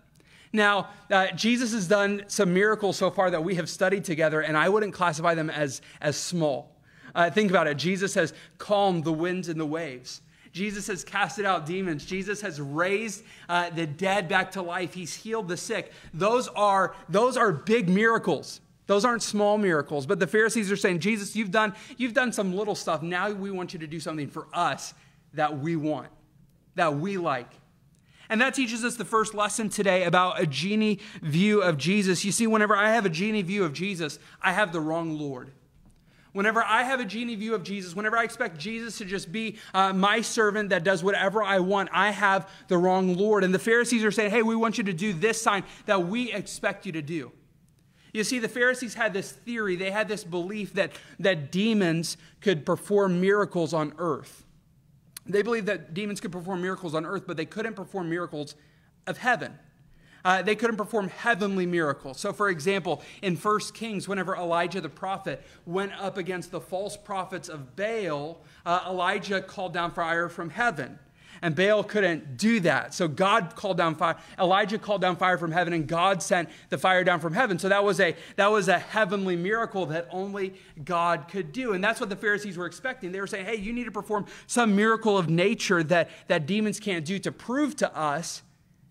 Now, 0.53 0.89
uh, 1.11 1.29
Jesus 1.29 1.73
has 1.73 1.87
done 1.87 2.25
some 2.27 2.53
miracles 2.53 2.97
so 2.97 3.11
far 3.11 3.31
that 3.31 3.45
we 3.45 3.55
have 3.55 3.69
studied 3.69 4.05
together, 4.05 4.41
and 4.41 4.57
I 4.57 4.69
wouldn't 4.69 4.93
classify 4.93 5.35
them 5.35 5.49
as, 5.49 5.81
as 6.01 6.17
small. 6.17 6.77
Uh, 7.15 7.31
think 7.31 7.51
about 7.51 7.67
it 7.67 7.77
Jesus 7.77 8.15
has 8.15 8.33
calmed 8.59 9.05
the 9.05 9.13
winds 9.13 9.49
and 9.49 9.59
the 9.59 9.67
waves. 9.67 10.23
Jesus 10.53 10.89
has 10.89 11.05
casted 11.05 11.45
out 11.45 11.65
demons. 11.65 12.05
Jesus 12.05 12.41
has 12.41 12.61
raised 12.61 13.23
uh, 13.49 13.71
the 13.71 13.87
dead 13.87 14.29
back 14.29 14.51
to 14.53 14.63
life. 14.63 14.93
He's 14.93 15.15
healed 15.15 15.47
the 15.47 15.57
sick. 15.57 15.93
Those 16.13 16.49
are, 16.49 16.95
those 17.09 17.37
are 17.37 17.53
big 17.53 17.89
miracles. 17.89 18.61
Those 18.89 19.05
aren't 19.05 19.23
small 19.23 19.59
miracles. 19.59 20.07
But 20.07 20.19
the 20.19 20.27
Pharisees 20.27 20.73
are 20.73 20.77
saying, 20.77 20.99
Jesus, 20.99 21.37
you've 21.37 21.53
done, 21.53 21.73
you've 21.97 22.15
done 22.15 22.33
some 22.33 22.53
little 22.53 22.75
stuff. 22.75 23.01
Now 23.01 23.31
we 23.31 23.53
want 23.53 23.73
you 23.73 23.79
to 23.79 23.87
do 23.87 24.01
something 24.01 24.29
for 24.29 24.49
us 24.53 24.93
that 25.35 25.57
we 25.57 25.77
want, 25.77 26.09
that 26.75 26.97
we 26.97 27.17
like. 27.17 27.53
And 28.31 28.41
that 28.41 28.55
teaches 28.55 28.85
us 28.85 28.95
the 28.95 29.05
first 29.05 29.35
lesson 29.35 29.69
today 29.69 30.05
about 30.05 30.41
a 30.41 30.47
genie 30.47 31.01
view 31.21 31.61
of 31.63 31.77
Jesus. 31.77 32.25
You 32.25 32.31
see, 32.31 32.47
whenever 32.47 32.77
I 32.77 32.93
have 32.93 33.05
a 33.05 33.11
genie 33.11 33.43
view 33.43 33.65
of 33.65 33.73
Jesus, 33.73 34.21
I 34.41 34.53
have 34.53 34.73
the 34.73 34.81
wrong 34.81 35.19
Lord. 35.19 35.51
Whenever 36.33 36.63
I 36.63 36.85
have 36.85 37.01
a 37.01 37.05
genie 37.05 37.35
view 37.35 37.57
of 37.57 37.65
Jesus, 37.65 37.97
whenever 37.97 38.17
I 38.17 38.23
expect 38.23 38.57
Jesus 38.57 38.99
to 38.99 39.05
just 39.05 39.33
be 39.33 39.59
uh, 39.75 39.93
my 39.93 40.21
servant 40.21 40.69
that 40.71 40.85
does 40.85 41.03
whatever 41.03 41.43
I 41.43 41.59
want, 41.59 41.89
I 41.93 42.13
have 42.13 42.49
the 42.69 42.79
wrong 42.79 43.17
Lord. 43.17 43.43
And 43.43 43.53
the 43.53 43.59
Pharisees 43.59 44.05
are 44.05 44.13
saying, 44.13 44.31
hey, 44.31 44.43
we 44.43 44.55
want 44.55 44.79
you 44.79 44.85
to 44.85 44.93
do 44.93 45.13
this 45.13 45.43
sign 45.43 45.65
that 45.87 46.07
we 46.07 46.33
expect 46.33 46.87
you 46.87 46.93
to 46.93 47.03
do. 47.03 47.33
You 48.13 48.23
see, 48.23 48.39
the 48.39 48.49
Pharisees 48.49 48.95
had 48.95 49.13
this 49.13 49.33
theory, 49.33 49.75
they 49.75 49.91
had 49.91 50.07
this 50.07 50.23
belief 50.23 50.75
that, 50.75 50.93
that 51.19 51.51
demons 51.51 52.17
could 52.41 52.65
perform 52.65 53.21
miracles 53.21 53.75
on 53.75 53.93
earth. 53.99 54.45
They 55.31 55.43
believed 55.43 55.67
that 55.67 55.95
demons 55.95 56.21
could 56.21 56.33
perform 56.33 56.63
miracles 56.63 56.95
on 56.95 57.05
earth, 57.07 57.25
but 57.27 57.37
they 57.37 57.47
couldn't 57.47 57.75
perform 57.75 58.09
miracles 58.09 58.55
of 59.07 59.19
heaven. 59.19 59.59
Uh, 60.25 60.43
they 60.43 60.55
couldn't 60.55 60.77
perform 60.77 61.09
heavenly 61.09 61.67
miracles. 61.67 62.21
So, 62.21 62.33
for 62.33 62.51
example, 62.51 63.03
in 63.23 63.37
1 63.37 63.61
Kings, 63.73 64.07
whenever 64.07 64.37
Elijah 64.37 64.81
the 64.81 64.89
prophet 64.89 65.43
went 65.65 65.93
up 65.93 66.19
against 66.19 66.51
the 66.51 66.61
false 66.61 66.97
prophets 66.97 67.49
of 67.49 67.75
Baal, 67.75 68.43
uh, 68.67 68.85
Elijah 68.87 69.41
called 69.41 69.73
down 69.73 69.93
fire 69.93 70.29
from 70.29 70.51
heaven 70.51 70.99
and 71.43 71.55
Baal 71.55 71.83
couldn't 71.83 72.37
do 72.37 72.61
that. 72.61 72.95
So 72.95 73.09
God 73.09 73.55
called 73.57 73.77
down 73.77 73.95
fire. 73.95 74.17
Elijah 74.39 74.79
called 74.79 75.01
down 75.01 75.17
fire 75.17 75.39
from 75.39 75.53
heaven, 75.53 75.73
and 75.73 75.87
God 75.87 76.23
sent 76.23 76.49
the 76.69 76.79
fire 76.79 77.05
down 77.05 77.21
from 77.21 77.33
heaven. 77.33 77.59
So 77.59 77.69
that 77.69 77.85
was 77.85 78.01
a 78.01 78.15
that 78.37 78.51
was 78.51 78.69
a 78.69 78.79
heavenly 78.79 79.37
miracle 79.37 79.87
that 79.87 80.09
only 80.11 80.55
God 80.85 81.29
could 81.29 81.53
do. 81.53 81.73
And 81.73 81.83
that's 81.83 82.01
what 82.01 82.09
the 82.09 82.17
Pharisees 82.17 82.57
were 82.57 82.67
expecting. 82.67 83.13
They 83.13 83.21
were 83.21 83.27
saying, 83.27 83.47
hey, 83.47 83.57
you 83.57 83.73
need 83.73 83.85
to 83.85 83.91
perform 83.91 84.27
some 84.47 84.77
miracle 84.77 85.17
of 85.17 85.29
nature 85.29 85.83
that, 85.85 86.11
that 86.29 86.47
demons 86.47 86.81
can't 86.81 87.05
do 87.05 87.19
to 87.21 87.33
prove 87.33 87.77
to 87.77 87.97
us 87.97 88.43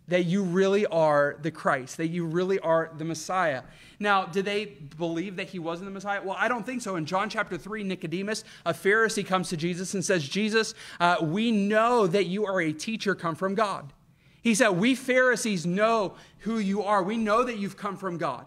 that 0.09 0.25
you 0.25 0.43
really 0.43 0.85
are 0.87 1.37
the 1.41 1.51
Christ, 1.51 1.97
that 1.97 2.07
you 2.07 2.25
really 2.25 2.59
are 2.59 2.91
the 2.97 3.05
Messiah. 3.05 3.63
Now, 3.99 4.25
did 4.25 4.45
they 4.45 4.65
believe 4.65 5.35
that 5.37 5.49
he 5.49 5.59
wasn't 5.59 5.87
the 5.87 5.93
Messiah? 5.93 6.21
Well, 6.23 6.35
I 6.37 6.47
don't 6.47 6.65
think 6.65 6.81
so. 6.81 6.95
In 6.95 7.05
John 7.05 7.29
chapter 7.29 7.57
3, 7.57 7.83
Nicodemus, 7.83 8.43
a 8.65 8.73
Pharisee, 8.73 9.25
comes 9.25 9.49
to 9.49 9.57
Jesus 9.57 9.93
and 9.93 10.03
says, 10.03 10.27
Jesus, 10.27 10.73
uh, 10.99 11.17
we 11.21 11.51
know 11.51 12.07
that 12.07 12.25
you 12.25 12.45
are 12.45 12.61
a 12.61 12.73
teacher 12.73 13.15
come 13.15 13.35
from 13.35 13.55
God. 13.55 13.93
He 14.41 14.55
said, 14.55 14.69
We 14.69 14.95
Pharisees 14.95 15.65
know 15.65 16.15
who 16.39 16.59
you 16.59 16.83
are. 16.83 17.03
We 17.03 17.17
know 17.17 17.43
that 17.43 17.57
you've 17.57 17.77
come 17.77 17.97
from 17.97 18.17
God. 18.17 18.45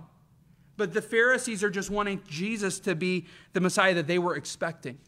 But 0.77 0.95
the 0.95 1.03
Pharisees 1.03 1.63
are 1.63 1.71
just 1.71 1.91
wanting 1.91 2.23
Jesus 2.27 2.81
to 2.81 2.95
be 2.95 3.27
the 3.53 3.61
Messiah 3.61 3.95
that 3.95 4.07
they 4.07 4.19
were 4.19 4.37
expecting. 4.37 4.99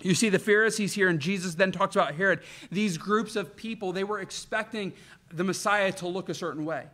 You 0.00 0.14
see 0.14 0.28
the 0.28 0.38
Pharisees 0.38 0.92
here, 0.92 1.08
and 1.08 1.18
Jesus 1.18 1.56
then 1.56 1.72
talks 1.72 1.96
about 1.96 2.14
Herod. 2.14 2.40
These 2.70 2.98
groups 2.98 3.34
of 3.34 3.56
people, 3.56 3.92
they 3.92 4.04
were 4.04 4.20
expecting 4.20 4.92
the 5.30 5.44
Messiah 5.44 5.92
to 5.92 6.08
look 6.08 6.28
a 6.28 6.34
certain 6.34 6.64
way. 6.64 6.86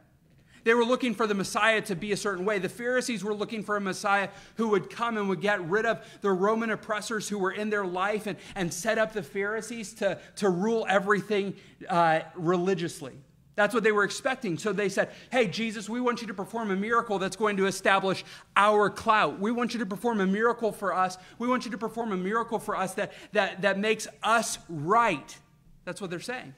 They 0.65 0.73
were 0.73 0.85
looking 0.85 1.15
for 1.15 1.27
the 1.27 1.35
Messiah 1.35 1.83
to 1.83 1.95
be 1.95 2.13
a 2.13 2.17
certain 2.17 2.45
way. 2.45 2.59
The 2.59 2.71
Pharisees 2.71 3.23
were 3.23 3.35
looking 3.35 3.63
for 3.63 3.77
a 3.77 3.81
Messiah 3.81 4.31
who 4.57 4.69
would 4.69 4.89
come 4.89 5.19
and 5.19 5.29
would 5.29 5.43
get 5.43 5.63
rid 5.69 5.85
of 5.85 6.03
the 6.23 6.33
Roman 6.33 6.71
oppressors 6.71 7.29
who 7.29 7.39
were 7.39 7.53
in 7.53 7.69
their 7.69 7.85
life 7.85 8.27
and, 8.27 8.39
and 8.55 8.73
set 8.73 8.97
up 8.97 9.13
the 9.13 9.23
Pharisees 9.23 9.93
to, 9.95 10.19
to 10.37 10.49
rule 10.49 10.87
everything 10.89 11.55
uh, 11.89 12.21
religiously. 12.35 13.13
That's 13.57 13.73
what 13.73 13.85
they 13.85 13.93
were 13.93 14.05
expecting. 14.05 14.59
So 14.59 14.73
they 14.73 14.89
said, 14.89 15.11
Hey, 15.31 15.47
Jesus, 15.47 15.89
we 15.89 16.01
want 16.01 16.23
you 16.23 16.27
to 16.27 16.35
perform 16.35 16.71
a 16.71 16.77
miracle 16.77 17.19
that's 17.19 17.37
going 17.37 17.57
to 17.59 17.67
establish 17.67 18.25
our 18.57 18.91
clout. 18.91 19.39
We 19.39 19.53
want 19.53 19.75
you 19.75 19.81
to 19.81 19.87
perform 19.87 20.21
a 20.21 20.27
miracle 20.27 20.73
for 20.73 20.93
us. 20.93 21.19
We 21.39 21.47
want 21.47 21.65
you 21.65 21.71
to 21.71 21.79
perform 21.79 22.13
a 22.13 22.17
miracle 22.17 22.59
for 22.59 22.75
us 22.75 22.95
that, 22.95 23.13
that, 23.33 23.63
that 23.63 23.79
makes 23.79 24.09
us 24.23 24.59
right. 24.69 25.39
That's 25.85 26.01
what 26.01 26.11
they're 26.11 26.21
saying. 26.21 26.55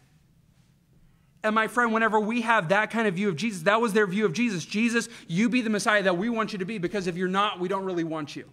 And 1.43 1.55
my 1.55 1.69
friend, 1.69 1.93
whenever 1.93 2.19
we 2.19 2.43
have 2.43 2.71
that 2.71 2.91
kind 2.91 3.07
of 3.07 3.15
view 3.15 3.29
of 3.29 3.37
Jesus, 3.37 3.63
that 3.63 3.81
was 3.81 3.93
their 3.93 4.07
view 4.07 4.25
of 4.25 4.33
Jesus. 4.33 4.65
Jesus, 4.65 5.09
you 5.29 5.49
be 5.49 5.63
the 5.63 5.71
Messiah 5.71 6.03
that 6.03 6.17
we 6.17 6.29
want 6.29 6.53
you 6.53 6.59
to 6.59 6.65
be, 6.65 6.79
because 6.79 7.07
if 7.07 7.17
you're 7.17 7.29
not, 7.29 7.61
we 7.61 7.69
don't 7.69 7.85
really 7.85 8.05
want 8.05 8.35
you. 8.35 8.49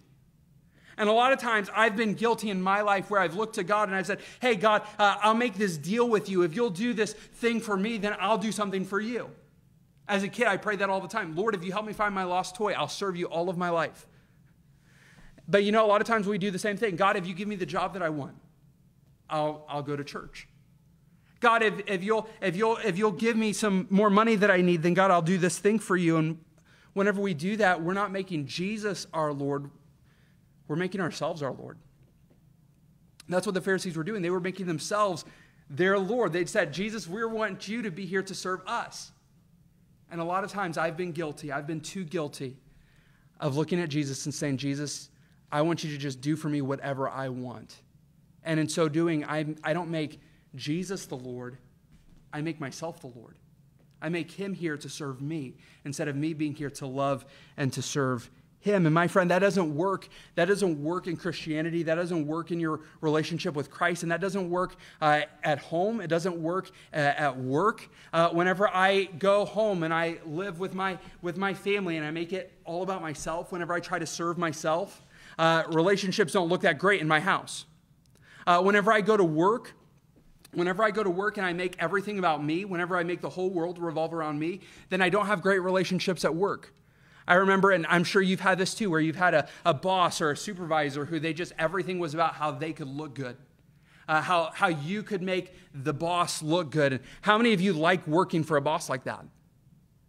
And 0.96 1.08
a 1.08 1.12
lot 1.12 1.32
of 1.32 1.40
times 1.40 1.68
I've 1.74 1.96
been 1.96 2.14
guilty 2.14 2.50
in 2.50 2.62
my 2.62 2.82
life 2.82 3.10
where 3.10 3.20
I've 3.20 3.34
looked 3.34 3.56
to 3.56 3.64
God 3.64 3.88
and 3.88 3.96
I've 3.96 4.06
said, 4.06 4.20
Hey, 4.40 4.54
God, 4.54 4.82
uh, 4.98 5.16
I'll 5.22 5.34
make 5.34 5.54
this 5.54 5.76
deal 5.76 6.08
with 6.08 6.28
you. 6.28 6.42
If 6.42 6.54
you'll 6.54 6.70
do 6.70 6.92
this 6.92 7.14
thing 7.14 7.60
for 7.60 7.76
me, 7.76 7.98
then 7.98 8.14
I'll 8.20 8.38
do 8.38 8.52
something 8.52 8.84
for 8.84 9.00
you. 9.00 9.30
As 10.06 10.22
a 10.22 10.28
kid, 10.28 10.46
I 10.46 10.56
prayed 10.56 10.80
that 10.80 10.90
all 10.90 11.00
the 11.00 11.08
time 11.08 11.34
Lord, 11.34 11.54
if 11.54 11.64
you 11.64 11.72
help 11.72 11.86
me 11.86 11.92
find 11.92 12.14
my 12.14 12.24
lost 12.24 12.54
toy, 12.54 12.72
I'll 12.72 12.88
serve 12.88 13.16
you 13.16 13.26
all 13.26 13.48
of 13.48 13.56
my 13.56 13.70
life. 13.70 14.06
But 15.48 15.64
you 15.64 15.72
know, 15.72 15.84
a 15.84 15.88
lot 15.88 16.00
of 16.00 16.06
times 16.06 16.26
we 16.26 16.38
do 16.38 16.50
the 16.50 16.58
same 16.58 16.76
thing 16.76 16.96
God, 16.96 17.16
if 17.16 17.26
you 17.26 17.34
give 17.34 17.48
me 17.48 17.56
the 17.56 17.66
job 17.66 17.94
that 17.94 18.02
I 18.02 18.10
want, 18.10 18.36
I'll, 19.28 19.64
I'll 19.68 19.82
go 19.82 19.96
to 19.96 20.04
church. 20.04 20.46
God, 21.44 21.62
if, 21.62 21.74
if, 21.86 22.02
you'll, 22.02 22.26
if, 22.40 22.56
you'll, 22.56 22.78
if 22.78 22.96
you'll 22.96 23.12
give 23.12 23.36
me 23.36 23.52
some 23.52 23.86
more 23.90 24.08
money 24.08 24.34
that 24.34 24.50
I 24.50 24.62
need, 24.62 24.82
then 24.82 24.94
God, 24.94 25.10
I'll 25.10 25.20
do 25.20 25.36
this 25.36 25.58
thing 25.58 25.78
for 25.78 25.94
you. 25.94 26.16
And 26.16 26.42
whenever 26.94 27.20
we 27.20 27.34
do 27.34 27.58
that, 27.58 27.82
we're 27.82 27.92
not 27.92 28.10
making 28.10 28.46
Jesus 28.46 29.06
our 29.12 29.30
Lord, 29.30 29.68
we're 30.68 30.76
making 30.76 31.02
ourselves 31.02 31.42
our 31.42 31.52
Lord. 31.52 31.76
That's 33.28 33.46
what 33.46 33.52
the 33.52 33.60
Pharisees 33.60 33.94
were 33.94 34.04
doing. 34.04 34.22
They 34.22 34.30
were 34.30 34.40
making 34.40 34.64
themselves 34.64 35.26
their 35.68 35.98
Lord. 35.98 36.32
They'd 36.32 36.48
said, 36.48 36.72
Jesus, 36.72 37.06
we 37.06 37.22
want 37.26 37.68
you 37.68 37.82
to 37.82 37.90
be 37.90 38.06
here 38.06 38.22
to 38.22 38.34
serve 38.34 38.62
us. 38.66 39.12
And 40.10 40.22
a 40.22 40.24
lot 40.24 40.44
of 40.44 40.50
times 40.50 40.78
I've 40.78 40.96
been 40.96 41.12
guilty, 41.12 41.52
I've 41.52 41.66
been 41.66 41.82
too 41.82 42.04
guilty 42.04 42.56
of 43.38 43.54
looking 43.54 43.82
at 43.82 43.90
Jesus 43.90 44.24
and 44.24 44.34
saying, 44.34 44.56
Jesus, 44.56 45.10
I 45.52 45.60
want 45.60 45.84
you 45.84 45.90
to 45.90 45.98
just 45.98 46.22
do 46.22 46.36
for 46.36 46.48
me 46.48 46.62
whatever 46.62 47.06
I 47.06 47.28
want. 47.28 47.82
And 48.44 48.58
in 48.58 48.66
so 48.66 48.88
doing, 48.88 49.26
I, 49.26 49.44
I 49.62 49.74
don't 49.74 49.90
make 49.90 50.20
Jesus 50.54 51.06
the 51.06 51.16
Lord, 51.16 51.58
I 52.32 52.40
make 52.40 52.60
myself 52.60 53.00
the 53.00 53.08
Lord. 53.08 53.36
I 54.02 54.08
make 54.08 54.30
him 54.30 54.54
here 54.54 54.76
to 54.76 54.88
serve 54.88 55.22
me 55.22 55.54
instead 55.84 56.08
of 56.08 56.16
me 56.16 56.34
being 56.34 56.54
here 56.54 56.70
to 56.70 56.86
love 56.86 57.24
and 57.56 57.72
to 57.72 57.80
serve 57.80 58.30
him. 58.64 58.86
And 58.86 58.94
my 58.94 59.08
friend, 59.08 59.30
that 59.30 59.40
doesn't 59.40 59.74
work. 59.74 60.08
That 60.34 60.46
doesn't 60.46 60.82
work 60.82 61.06
in 61.06 61.16
Christianity. 61.16 61.82
That 61.82 61.94
doesn't 61.96 62.26
work 62.26 62.50
in 62.50 62.58
your 62.58 62.80
relationship 63.00 63.54
with 63.54 63.70
Christ. 63.70 64.02
And 64.02 64.10
that 64.10 64.20
doesn't 64.20 64.48
work 64.48 64.76
uh, 65.00 65.22
at 65.42 65.58
home. 65.58 66.00
It 66.00 66.08
doesn't 66.08 66.36
work 66.36 66.70
uh, 66.92 66.96
at 66.96 67.36
work. 67.36 67.88
Uh, 68.12 68.30
whenever 68.30 68.68
I 68.68 69.04
go 69.04 69.44
home 69.44 69.82
and 69.82 69.92
I 69.92 70.18
live 70.24 70.60
with 70.60 70.74
my, 70.74 70.98
with 71.22 71.36
my 71.36 71.52
family 71.54 71.98
and 71.98 72.06
I 72.06 72.10
make 72.10 72.32
it 72.32 72.52
all 72.64 72.82
about 72.82 73.02
myself, 73.02 73.52
whenever 73.52 73.74
I 73.74 73.80
try 73.80 73.98
to 73.98 74.06
serve 74.06 74.38
myself, 74.38 75.02
uh, 75.38 75.64
relationships 75.68 76.32
don't 76.32 76.48
look 76.48 76.62
that 76.62 76.78
great 76.78 77.00
in 77.00 77.08
my 77.08 77.20
house. 77.20 77.66
Uh, 78.46 78.62
whenever 78.62 78.92
I 78.92 79.02
go 79.02 79.16
to 79.16 79.24
work, 79.24 79.74
whenever 80.56 80.82
I 80.82 80.90
go 80.90 81.02
to 81.02 81.10
work 81.10 81.36
and 81.36 81.46
I 81.46 81.52
make 81.52 81.76
everything 81.78 82.18
about 82.18 82.42
me, 82.44 82.64
whenever 82.64 82.96
I 82.96 83.04
make 83.04 83.20
the 83.20 83.30
whole 83.30 83.50
world 83.50 83.78
revolve 83.78 84.12
around 84.12 84.38
me, 84.38 84.60
then 84.88 85.00
I 85.00 85.08
don't 85.08 85.26
have 85.26 85.42
great 85.42 85.60
relationships 85.60 86.24
at 86.24 86.34
work. 86.34 86.72
I 87.26 87.34
remember, 87.34 87.70
and 87.70 87.86
I'm 87.88 88.04
sure 88.04 88.20
you've 88.20 88.40
had 88.40 88.58
this 88.58 88.74
too, 88.74 88.90
where 88.90 89.00
you've 89.00 89.16
had 89.16 89.34
a, 89.34 89.48
a 89.64 89.72
boss 89.72 90.20
or 90.20 90.30
a 90.30 90.36
supervisor 90.36 91.06
who 91.06 91.18
they 91.18 91.32
just, 91.32 91.52
everything 91.58 91.98
was 91.98 92.12
about 92.12 92.34
how 92.34 92.50
they 92.50 92.72
could 92.72 92.88
look 92.88 93.14
good. 93.14 93.36
Uh, 94.06 94.20
how, 94.20 94.50
how 94.52 94.68
you 94.68 95.02
could 95.02 95.22
make 95.22 95.54
the 95.72 95.94
boss 95.94 96.42
look 96.42 96.70
good. 96.70 96.92
And 96.92 97.02
how 97.22 97.38
many 97.38 97.54
of 97.54 97.60
you 97.62 97.72
like 97.72 98.06
working 98.06 98.44
for 98.44 98.58
a 98.58 98.60
boss 98.60 98.90
like 98.90 99.04
that? 99.04 99.24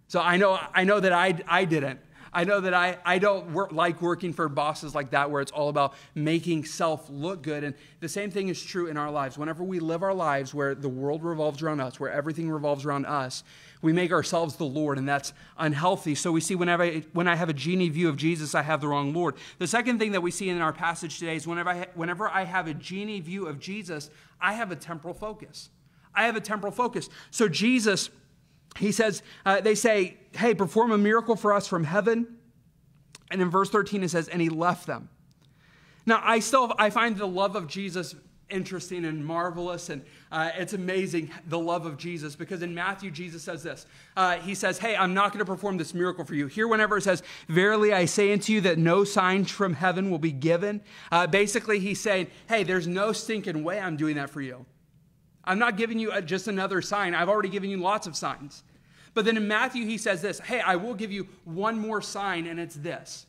So 0.07 0.19
I 0.19 0.35
know, 0.35 0.59
I 0.73 0.83
know 0.83 0.99
that 0.99 1.13
I, 1.13 1.41
I 1.47 1.63
didn't. 1.63 2.01
I 2.35 2.43
know 2.43 2.59
that 2.59 2.73
I, 2.73 2.97
I 3.05 3.17
don't 3.17 3.53
work, 3.53 3.71
like 3.71 4.01
working 4.01 4.33
for 4.33 4.49
bosses 4.49 4.93
like 4.93 5.11
that 5.11 5.31
where 5.31 5.41
it's 5.41 5.53
all 5.53 5.69
about 5.69 5.93
making 6.13 6.65
self 6.65 7.09
look 7.09 7.41
good. 7.41 7.63
And 7.63 7.73
the 8.01 8.09
same 8.09 8.29
thing 8.29 8.49
is 8.49 8.61
true 8.61 8.87
in 8.87 8.97
our 8.97 9.09
lives. 9.09 9.37
Whenever 9.37 9.63
we 9.63 9.79
live 9.79 10.03
our 10.03 10.13
lives 10.13 10.53
where 10.53 10.75
the 10.75 10.89
world 10.89 11.23
revolves 11.23 11.63
around 11.63 11.79
us, 11.79 11.97
where 11.97 12.11
everything 12.11 12.51
revolves 12.51 12.83
around 12.83 13.05
us, 13.05 13.45
we 13.81 13.93
make 13.93 14.11
ourselves 14.11 14.57
the 14.57 14.65
Lord, 14.65 14.97
and 14.97 15.07
that's 15.07 15.31
unhealthy. 15.57 16.13
So 16.13 16.33
we 16.33 16.41
see 16.41 16.55
whenever 16.55 16.83
I, 16.83 17.03
when 17.13 17.29
I 17.29 17.35
have 17.35 17.47
a 17.47 17.53
genie 17.53 17.87
view 17.87 18.09
of 18.09 18.17
Jesus, 18.17 18.53
I 18.53 18.63
have 18.63 18.81
the 18.81 18.89
wrong 18.89 19.13
Lord. 19.13 19.35
The 19.59 19.67
second 19.67 19.99
thing 19.99 20.11
that 20.11 20.21
we 20.21 20.29
see 20.29 20.49
in 20.49 20.59
our 20.59 20.73
passage 20.73 21.19
today 21.19 21.37
is 21.37 21.47
whenever 21.47 21.69
I, 21.69 21.87
whenever 21.95 22.27
I 22.27 22.43
have 22.43 22.67
a 22.67 22.73
genie 22.73 23.21
view 23.21 23.47
of 23.47 23.59
Jesus, 23.61 24.09
I 24.41 24.55
have 24.55 24.71
a 24.71 24.75
temporal 24.75 25.13
focus. 25.13 25.69
I 26.13 26.25
have 26.25 26.35
a 26.35 26.41
temporal 26.41 26.73
focus. 26.73 27.09
So 27.31 27.47
Jesus 27.47 28.09
he 28.77 28.91
says, 28.91 29.23
uh, 29.45 29.61
they 29.61 29.75
say, 29.75 30.17
hey, 30.33 30.53
perform 30.53 30.91
a 30.91 30.97
miracle 30.97 31.35
for 31.35 31.53
us 31.53 31.67
from 31.67 31.83
heaven. 31.83 32.37
And 33.31 33.41
in 33.41 33.49
verse 33.49 33.69
13, 33.69 34.03
it 34.03 34.09
says, 34.09 34.27
and 34.27 34.41
he 34.41 34.49
left 34.49 34.85
them. 34.85 35.09
Now, 36.05 36.21
I 36.23 36.39
still, 36.39 36.73
I 36.77 36.89
find 36.89 37.17
the 37.17 37.27
love 37.27 37.55
of 37.55 37.67
Jesus 37.67 38.15
interesting 38.49 39.05
and 39.05 39.25
marvelous, 39.25 39.89
and 39.89 40.03
uh, 40.31 40.51
it's 40.55 40.73
amazing, 40.73 41.31
the 41.47 41.57
love 41.57 41.87
of 41.87 41.97
Jesus, 41.97 42.35
because 42.35 42.61
in 42.61 42.75
Matthew, 42.75 43.09
Jesus 43.09 43.41
says 43.41 43.63
this. 43.63 43.87
Uh, 44.15 44.37
he 44.37 44.53
says, 44.53 44.77
hey, 44.77 44.95
I'm 44.95 45.15
not 45.15 45.31
going 45.31 45.39
to 45.39 45.45
perform 45.45 45.77
this 45.77 45.95
miracle 45.95 46.23
for 46.25 46.35
you. 46.35 46.45
Here, 46.47 46.67
whenever 46.67 46.97
it 46.97 47.01
says, 47.01 47.23
verily 47.47 47.91
I 47.91 48.05
say 48.05 48.31
unto 48.31 48.53
you 48.53 48.61
that 48.61 48.77
no 48.77 49.03
sign 49.03 49.45
from 49.45 49.73
heaven 49.73 50.11
will 50.11 50.19
be 50.19 50.31
given, 50.31 50.81
uh, 51.11 51.25
basically 51.27 51.79
he's 51.79 51.99
saying, 51.99 52.27
hey, 52.47 52.63
there's 52.63 52.87
no 52.87 53.13
stinking 53.13 53.63
way 53.63 53.79
I'm 53.79 53.97
doing 53.97 54.15
that 54.17 54.29
for 54.29 54.41
you. 54.41 54.65
I'm 55.45 55.59
not 55.59 55.77
giving 55.77 55.99
you 55.99 56.19
just 56.21 56.47
another 56.47 56.81
sign. 56.81 57.13
I've 57.13 57.29
already 57.29 57.49
given 57.49 57.69
you 57.69 57.77
lots 57.77 58.07
of 58.07 58.15
signs. 58.15 58.63
But 59.13 59.25
then 59.25 59.37
in 59.37 59.47
Matthew, 59.47 59.85
he 59.85 59.97
says 59.97 60.21
this 60.21 60.39
Hey, 60.39 60.59
I 60.59 60.75
will 60.75 60.93
give 60.93 61.11
you 61.11 61.27
one 61.45 61.79
more 61.79 62.01
sign, 62.01 62.47
and 62.47 62.59
it's 62.59 62.75
this. 62.75 63.25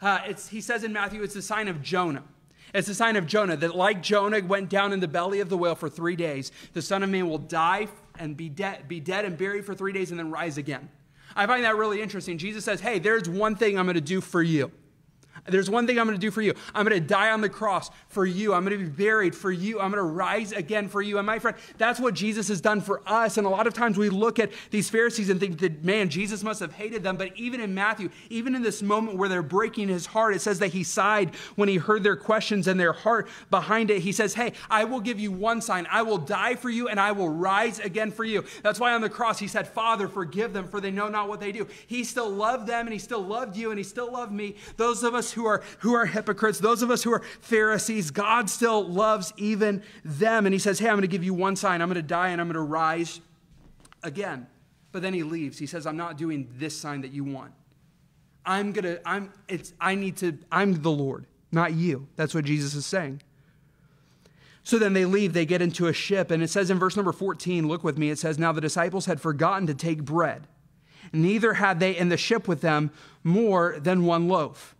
Uh, 0.00 0.20
it's, 0.26 0.48
he 0.48 0.60
says 0.60 0.84
in 0.84 0.92
Matthew, 0.92 1.22
it's 1.22 1.34
the 1.34 1.42
sign 1.42 1.68
of 1.68 1.82
Jonah. 1.82 2.24
It's 2.72 2.88
the 2.88 2.94
sign 2.94 3.16
of 3.16 3.26
Jonah 3.26 3.56
that, 3.56 3.74
like 3.74 4.02
Jonah 4.02 4.40
went 4.40 4.68
down 4.68 4.92
in 4.92 5.00
the 5.00 5.08
belly 5.08 5.40
of 5.40 5.48
the 5.48 5.58
whale 5.58 5.74
for 5.74 5.88
three 5.88 6.16
days, 6.16 6.52
the 6.72 6.82
Son 6.82 7.02
of 7.02 7.10
Man 7.10 7.28
will 7.28 7.38
die 7.38 7.88
and 8.18 8.36
be 8.36 8.48
dead, 8.48 8.86
be 8.86 9.00
dead 9.00 9.24
and 9.24 9.36
buried 9.36 9.64
for 9.64 9.74
three 9.74 9.92
days 9.92 10.10
and 10.10 10.18
then 10.18 10.30
rise 10.30 10.56
again. 10.56 10.88
I 11.34 11.46
find 11.46 11.64
that 11.64 11.76
really 11.76 12.00
interesting. 12.00 12.38
Jesus 12.38 12.64
says, 12.64 12.80
Hey, 12.80 12.98
there's 12.98 13.28
one 13.28 13.56
thing 13.56 13.78
I'm 13.78 13.86
going 13.86 13.94
to 13.94 14.00
do 14.00 14.20
for 14.20 14.42
you. 14.42 14.70
There's 15.46 15.70
one 15.70 15.86
thing 15.86 15.98
I'm 15.98 16.06
going 16.06 16.18
to 16.18 16.20
do 16.20 16.30
for 16.30 16.42
you. 16.42 16.54
I'm 16.74 16.86
going 16.86 17.00
to 17.00 17.06
die 17.06 17.30
on 17.30 17.40
the 17.40 17.48
cross 17.48 17.90
for 18.08 18.26
you. 18.26 18.54
I'm 18.54 18.64
going 18.64 18.78
to 18.78 18.84
be 18.84 18.90
buried 18.90 19.34
for 19.34 19.50
you. 19.50 19.80
I'm 19.80 19.90
going 19.90 20.02
to 20.02 20.10
rise 20.10 20.52
again 20.52 20.88
for 20.88 21.02
you. 21.02 21.18
And 21.18 21.26
my 21.26 21.38
friend, 21.38 21.56
that's 21.78 22.00
what 22.00 22.14
Jesus 22.14 22.48
has 22.48 22.60
done 22.60 22.80
for 22.80 23.02
us. 23.06 23.38
And 23.38 23.46
a 23.46 23.50
lot 23.50 23.66
of 23.66 23.74
times 23.74 23.98
we 23.98 24.08
look 24.08 24.38
at 24.38 24.50
these 24.70 24.90
Pharisees 24.90 25.30
and 25.30 25.40
think 25.40 25.58
that, 25.58 25.84
man, 25.84 26.08
Jesus 26.08 26.42
must 26.42 26.60
have 26.60 26.72
hated 26.72 27.02
them. 27.02 27.16
But 27.16 27.36
even 27.36 27.60
in 27.60 27.74
Matthew, 27.74 28.10
even 28.28 28.54
in 28.54 28.62
this 28.62 28.82
moment 28.82 29.18
where 29.18 29.28
they're 29.28 29.42
breaking 29.42 29.88
his 29.88 30.06
heart, 30.06 30.34
it 30.34 30.40
says 30.40 30.58
that 30.60 30.68
he 30.68 30.84
sighed 30.84 31.34
when 31.56 31.68
he 31.68 31.76
heard 31.76 32.02
their 32.02 32.16
questions 32.16 32.66
and 32.66 32.78
their 32.78 32.92
heart 32.92 33.28
behind 33.50 33.90
it. 33.90 34.02
He 34.02 34.12
says, 34.12 34.34
hey, 34.34 34.52
I 34.68 34.84
will 34.84 35.00
give 35.00 35.18
you 35.18 35.32
one 35.32 35.60
sign. 35.60 35.86
I 35.90 36.02
will 36.02 36.18
die 36.18 36.54
for 36.54 36.70
you 36.70 36.88
and 36.88 37.00
I 37.00 37.12
will 37.12 37.28
rise 37.28 37.78
again 37.78 38.10
for 38.10 38.24
you. 38.24 38.44
That's 38.62 38.80
why 38.80 38.92
on 38.92 39.00
the 39.00 39.10
cross 39.10 39.38
he 39.38 39.48
said, 39.48 39.68
Father, 39.68 40.08
forgive 40.08 40.52
them 40.52 40.68
for 40.68 40.80
they 40.80 40.90
know 40.90 41.08
not 41.08 41.28
what 41.28 41.40
they 41.40 41.52
do. 41.52 41.66
He 41.86 42.04
still 42.04 42.30
loved 42.30 42.66
them 42.66 42.86
and 42.86 42.92
he 42.92 42.98
still 42.98 43.22
loved 43.22 43.56
you 43.56 43.70
and 43.70 43.78
he 43.78 43.84
still 43.84 44.12
loved 44.12 44.32
me. 44.32 44.56
Those 44.76 45.02
of 45.02 45.14
us 45.14 45.32
who 45.32 45.39
are, 45.46 45.62
who 45.80 45.94
are 45.94 46.06
hypocrites, 46.06 46.58
those 46.58 46.82
of 46.82 46.90
us 46.90 47.02
who 47.02 47.12
are 47.12 47.22
Pharisees, 47.40 48.10
God 48.10 48.48
still 48.50 48.86
loves 48.86 49.32
even 49.36 49.82
them. 50.04 50.46
And 50.46 50.52
he 50.52 50.58
says, 50.58 50.78
Hey, 50.78 50.88
I'm 50.88 50.94
going 50.94 51.02
to 51.02 51.08
give 51.08 51.24
you 51.24 51.34
one 51.34 51.56
sign. 51.56 51.82
I'm 51.82 51.88
going 51.88 51.96
to 51.96 52.02
die 52.02 52.28
and 52.28 52.40
I'm 52.40 52.46
going 52.46 52.54
to 52.54 52.60
rise 52.60 53.20
again. 54.02 54.46
But 54.92 55.02
then 55.02 55.14
he 55.14 55.22
leaves. 55.22 55.58
He 55.58 55.66
says, 55.66 55.86
I'm 55.86 55.96
not 55.96 56.16
doing 56.16 56.48
this 56.56 56.76
sign 56.76 57.02
that 57.02 57.12
you 57.12 57.24
want. 57.24 57.52
I'm 58.44 58.72
going 58.72 58.84
to, 58.84 59.08
I'm, 59.08 59.32
it's, 59.48 59.72
I 59.80 59.94
need 59.94 60.16
to, 60.18 60.38
I'm 60.50 60.82
the 60.82 60.90
Lord, 60.90 61.26
not 61.52 61.74
you. 61.74 62.08
That's 62.16 62.34
what 62.34 62.44
Jesus 62.44 62.74
is 62.74 62.86
saying. 62.86 63.22
So 64.62 64.78
then 64.78 64.92
they 64.92 65.04
leave, 65.04 65.32
they 65.32 65.46
get 65.46 65.62
into 65.62 65.86
a 65.86 65.92
ship, 65.92 66.30
and 66.30 66.42
it 66.42 66.48
says 66.48 66.70
in 66.70 66.78
verse 66.78 66.96
number 66.96 67.12
14, 67.12 67.66
look 67.66 67.82
with 67.82 67.98
me, 67.98 68.10
it 68.10 68.18
says, 68.18 68.38
Now 68.38 68.52
the 68.52 68.60
disciples 68.60 69.06
had 69.06 69.20
forgotten 69.20 69.66
to 69.66 69.74
take 69.74 70.04
bread. 70.04 70.46
Neither 71.12 71.54
had 71.54 71.80
they 71.80 71.96
in 71.96 72.08
the 72.08 72.16
ship 72.16 72.46
with 72.46 72.60
them 72.60 72.90
more 73.24 73.76
than 73.80 74.04
one 74.04 74.28
loaf. 74.28 74.76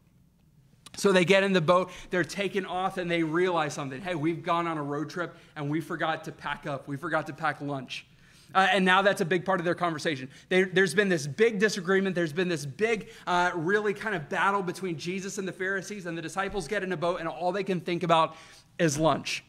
So 0.96 1.12
they 1.12 1.24
get 1.24 1.42
in 1.42 1.52
the 1.52 1.60
boat, 1.60 1.90
they're 2.10 2.24
taken 2.24 2.66
off, 2.66 2.98
and 2.98 3.10
they 3.10 3.22
realize 3.22 3.74
something. 3.74 4.00
Hey, 4.00 4.14
we've 4.14 4.42
gone 4.42 4.66
on 4.66 4.76
a 4.76 4.82
road 4.82 5.08
trip 5.08 5.36
and 5.56 5.70
we 5.70 5.80
forgot 5.80 6.24
to 6.24 6.32
pack 6.32 6.66
up. 6.66 6.88
We 6.88 6.96
forgot 6.96 7.26
to 7.28 7.32
pack 7.32 7.60
lunch. 7.60 8.06
Uh, 8.54 8.66
and 8.72 8.84
now 8.84 9.00
that's 9.00 9.20
a 9.20 9.24
big 9.24 9.44
part 9.44 9.60
of 9.60 9.64
their 9.64 9.74
conversation. 9.74 10.28
They, 10.48 10.64
there's 10.64 10.94
been 10.94 11.08
this 11.08 11.26
big 11.26 11.60
disagreement. 11.60 12.16
There's 12.16 12.32
been 12.32 12.48
this 12.48 12.66
big, 12.66 13.10
uh, 13.26 13.52
really 13.54 13.94
kind 13.94 14.16
of 14.16 14.28
battle 14.28 14.62
between 14.62 14.98
Jesus 14.98 15.38
and 15.38 15.46
the 15.46 15.52
Pharisees, 15.52 16.06
and 16.06 16.18
the 16.18 16.22
disciples 16.22 16.66
get 16.66 16.82
in 16.82 16.90
a 16.92 16.96
boat, 16.96 17.20
and 17.20 17.28
all 17.28 17.52
they 17.52 17.62
can 17.62 17.80
think 17.80 18.02
about 18.02 18.34
is 18.78 18.98
lunch. 18.98 19.44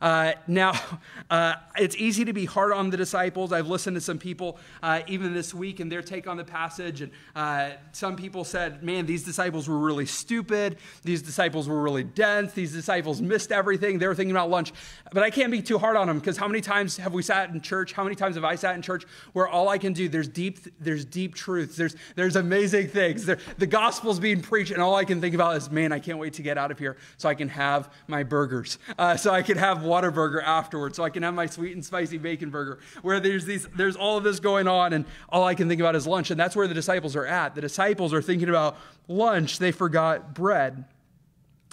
Uh, 0.00 0.32
now, 0.46 0.72
uh, 1.30 1.54
it's 1.76 1.96
easy 1.96 2.24
to 2.24 2.32
be 2.32 2.44
hard 2.44 2.72
on 2.72 2.90
the 2.90 2.96
disciples. 2.96 3.52
I've 3.52 3.68
listened 3.68 3.96
to 3.96 4.00
some 4.00 4.18
people 4.18 4.58
uh, 4.82 5.02
even 5.06 5.34
this 5.34 5.54
week 5.54 5.80
and 5.80 5.90
their 5.90 6.02
take 6.02 6.26
on 6.26 6.36
the 6.36 6.44
passage. 6.44 7.02
And 7.02 7.12
uh, 7.34 7.70
some 7.92 8.16
people 8.16 8.44
said, 8.44 8.82
man, 8.82 9.06
these 9.06 9.24
disciples 9.24 9.68
were 9.68 9.78
really 9.78 10.06
stupid. 10.06 10.78
These 11.02 11.22
disciples 11.22 11.68
were 11.68 11.82
really 11.82 12.04
dense. 12.04 12.52
These 12.52 12.72
disciples 12.72 13.20
missed 13.20 13.52
everything. 13.52 13.98
They 13.98 14.06
were 14.06 14.14
thinking 14.14 14.32
about 14.32 14.50
lunch. 14.50 14.72
But 15.12 15.22
I 15.22 15.30
can't 15.30 15.50
be 15.50 15.62
too 15.62 15.78
hard 15.78 15.96
on 15.96 16.06
them 16.06 16.18
because 16.18 16.36
how 16.36 16.48
many 16.48 16.60
times 16.60 16.96
have 16.96 17.12
we 17.12 17.22
sat 17.22 17.50
in 17.50 17.60
church? 17.60 17.92
How 17.92 18.04
many 18.04 18.16
times 18.16 18.36
have 18.36 18.44
I 18.44 18.54
sat 18.54 18.74
in 18.74 18.82
church 18.82 19.04
where 19.32 19.48
all 19.48 19.68
I 19.68 19.78
can 19.78 19.92
do, 19.92 20.08
there's 20.08 20.28
deep, 20.28 20.58
there's 20.80 21.04
deep 21.04 21.34
truths, 21.34 21.76
there's, 21.76 21.96
there's 22.14 22.36
amazing 22.36 22.88
things. 22.88 23.26
There, 23.26 23.38
the 23.58 23.66
gospel's 23.66 24.20
being 24.20 24.40
preached, 24.40 24.72
and 24.72 24.82
all 24.82 24.94
I 24.94 25.04
can 25.04 25.20
think 25.20 25.34
about 25.34 25.56
is, 25.56 25.70
man, 25.70 25.92
I 25.92 25.98
can't 25.98 26.18
wait 26.18 26.34
to 26.34 26.42
get 26.42 26.58
out 26.58 26.70
of 26.70 26.78
here 26.78 26.96
so 27.16 27.28
I 27.28 27.34
can 27.34 27.48
have 27.48 27.92
my 28.08 28.22
burgers, 28.22 28.78
uh, 28.98 29.16
so 29.16 29.32
I 29.32 29.42
can 29.42 29.56
have 29.58 29.85
Whataburger 29.86 30.42
afterwards 30.42 30.96
so 30.96 31.04
I 31.04 31.10
can 31.10 31.22
have 31.22 31.34
my 31.34 31.46
sweet 31.46 31.74
and 31.74 31.84
spicy 31.84 32.18
bacon 32.18 32.50
burger. 32.50 32.78
Where 33.02 33.20
there's 33.20 33.44
these, 33.44 33.66
there's 33.76 33.96
all 33.96 34.18
of 34.18 34.24
this 34.24 34.40
going 34.40 34.68
on, 34.68 34.92
and 34.92 35.04
all 35.28 35.44
I 35.44 35.54
can 35.54 35.68
think 35.68 35.80
about 35.80 35.96
is 35.96 36.06
lunch. 36.06 36.30
And 36.30 36.38
that's 36.38 36.54
where 36.54 36.68
the 36.68 36.74
disciples 36.74 37.16
are 37.16 37.26
at. 37.26 37.54
The 37.54 37.60
disciples 37.60 38.12
are 38.12 38.22
thinking 38.22 38.48
about 38.48 38.76
lunch, 39.08 39.58
they 39.58 39.72
forgot 39.72 40.34
bread. 40.34 40.84